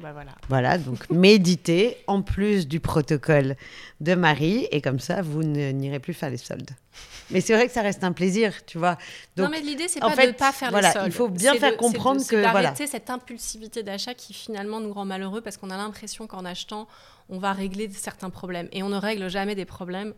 [0.00, 0.32] Bah voilà.
[0.48, 3.56] Voilà, donc méditer en plus du protocole
[4.00, 6.70] de Marie, et comme ça, vous ne- n'irez plus faire les soldes.
[7.30, 8.96] Mais c'est vrai que ça reste un plaisir, tu vois.
[9.36, 11.06] Donc, non, mais l'idée, c'est pas fait, de ne pas faire voilà, les soldes.
[11.06, 12.62] il faut bien faire de- comprendre de- c'est que, voilà.
[12.62, 16.88] d'arrêter cette impulsivité d'achat qui finalement nous rend malheureux parce qu'on a l'impression qu'en achetant,
[17.28, 18.68] on va régler certains problèmes.
[18.72, 20.14] Et on ne règle jamais des problèmes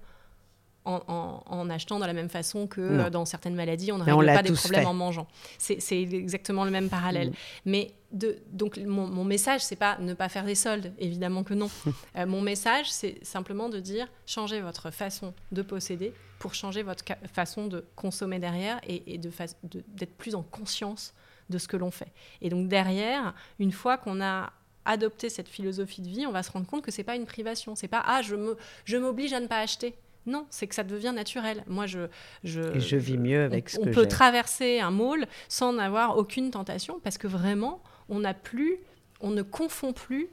[0.85, 3.05] en, en- en achetant de la même façon que Non.
[3.05, 4.87] euh, dans certaines maladies, on ne règle pas des problèmes fait.
[4.87, 5.27] en mangeant.
[5.59, 7.31] C'est exactement le même parallèle.
[7.31, 7.35] Mm.
[7.67, 11.55] Mais de, donc mon, mon message, c'est pas ne pas faire des soldes, évidemment que
[11.55, 11.71] non.
[12.17, 17.05] Euh, mon message, c'est simplement de dire changez votre façon de posséder pour changer votre
[17.33, 21.15] façon de consommer derrière et, et de fa- de- d'être plus en conscience
[21.49, 22.13] de ce que l'on fait.
[22.41, 24.53] Et donc derrière, une fois qu'on a
[24.85, 27.77] adopté cette philosophie de vie, on va se rendre compte que c'est pas une privation,
[27.77, 29.95] c'est pas ah je me je m'oblige à ne pas acheter.
[30.27, 31.65] Non, c'est que ça devient naturel.
[31.67, 32.07] Moi, je
[32.45, 34.09] je, je vis mieux avec on, ce on que peut j'ai.
[34.09, 38.77] traverser un mall sans n'avoir aucune tentation parce que vraiment, on n'a plus,
[39.21, 40.29] on ne confond plus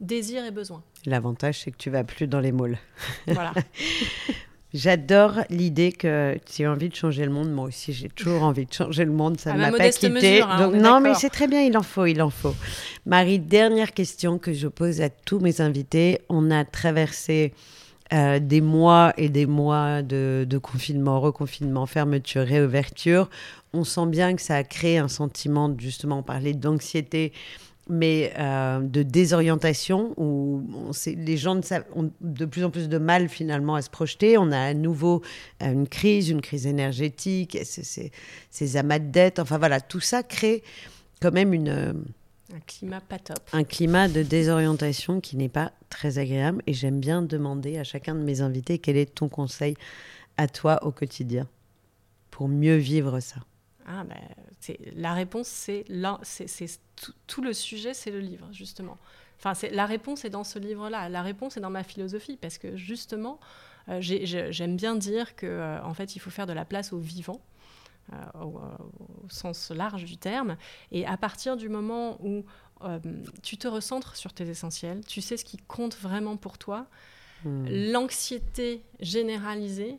[0.00, 0.82] désir et besoin.
[1.06, 2.78] L'avantage, c'est que tu vas plus dans les malls.
[3.26, 3.52] Voilà.
[4.72, 7.48] J'adore l'idée que tu as envie de changer le monde.
[7.52, 9.38] Moi aussi, j'ai toujours envie de changer le monde.
[9.38, 10.08] Ça À ne ma m'a pas quitté.
[10.10, 11.62] mesure, hein, Donc, on non, mais c'est très bien.
[11.62, 12.56] Il en faut, il en faut.
[13.06, 16.22] Marie, dernière question que je pose à tous mes invités.
[16.28, 17.54] On a traversé
[18.14, 23.28] euh, des mois et des mois de, confinement, reconfinement, fermeture, réouverture.
[23.72, 27.32] On sent bien que ça a créé un sentiment, justement, on parlait d'anxiété,
[27.88, 30.62] mais euh, de désorientation, où
[31.06, 31.60] les gens
[31.96, 34.38] ont de plus en plus de mal finalement à se projeter.
[34.38, 35.22] On a à nouveau
[35.62, 38.12] euh, une crise, une crise énergétique, c'est-
[38.50, 39.40] ces amas de dettes.
[39.40, 40.62] Enfin voilà, tout ça crée
[41.20, 42.04] quand même une,
[42.52, 43.38] un climat pas top.
[43.52, 46.62] un climat de désorientation qui n'est pas très agréable.
[46.66, 49.76] Et j'aime bien demander à chacun de mes invités quel est ton conseil
[50.36, 51.48] à toi au quotidien
[52.30, 53.36] pour mieux vivre ça.
[53.86, 54.16] Ah, ben,
[54.60, 58.98] c'est- la réponse, c'est là, c'est c'est tout, tout le sujet, c'est le livre justement.
[59.38, 61.08] Enfin, c'est la réponse est dans ce livre-là.
[61.08, 63.38] La réponse est dans ma philosophie parce que justement,
[63.88, 66.64] euh, j'ai- j'ai- j'aime bien dire que euh, en fait, il faut faire de la
[66.64, 67.40] place au vivant.
[68.12, 68.60] Euh, au,
[69.24, 70.56] au sens large du terme.
[70.92, 72.44] Et à partir du moment où
[72.82, 72.98] euh,
[73.42, 76.86] tu te recentres sur tes essentiels, tu sais ce qui compte vraiment pour toi.
[77.44, 77.66] Hmm.
[77.68, 79.98] L'anxiété généralisée,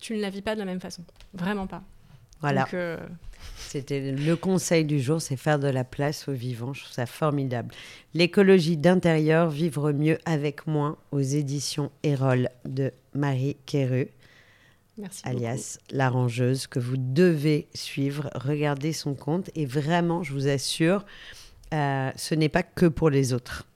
[0.00, 1.04] tu ne la vis pas de la même façon.
[1.34, 1.82] Vraiment pas.
[2.40, 2.66] Voilà.
[2.74, 2.98] Euh,
[3.56, 6.74] C'était le conseil du jour, c'est faire de la place au vivant.
[6.74, 7.74] Je trouve ça formidable.
[8.12, 14.08] L'écologie d'intérieur, vivre mieux avec moins, aux éditions Erol de Marie Quéru,
[14.98, 15.22] merci.
[15.24, 18.30] alias l'arrangeuse, que vous devez suivre.
[18.34, 21.04] Regardez son compte et vraiment, je vous assure,
[21.74, 23.66] euh, ce n'est pas que pour les autres.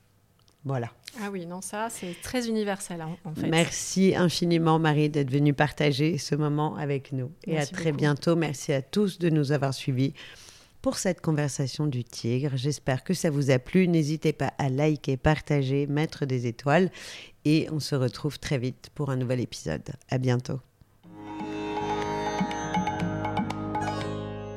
[0.63, 0.87] Voilà.
[0.87, 1.25] beaucoup.
[1.25, 3.47] Ah oui, non, ça, c'est très universel hein, en fait.
[3.47, 7.31] Merci infiniment, Marie, d'être venue partager ce moment avec nous.
[7.45, 7.97] Et Merci à très beaucoup.
[7.97, 8.35] bientôt.
[8.35, 10.13] Merci à tous de nous avoir suivis
[10.81, 12.51] pour cette conversation du tigre.
[12.55, 13.87] J'espère que ça vous a plu.
[13.87, 16.89] N'hésitez pas à liker, partager, mettre des étoiles.
[17.45, 19.83] Et on se retrouve très vite pour un nouvel épisode.
[20.09, 20.59] À bientôt.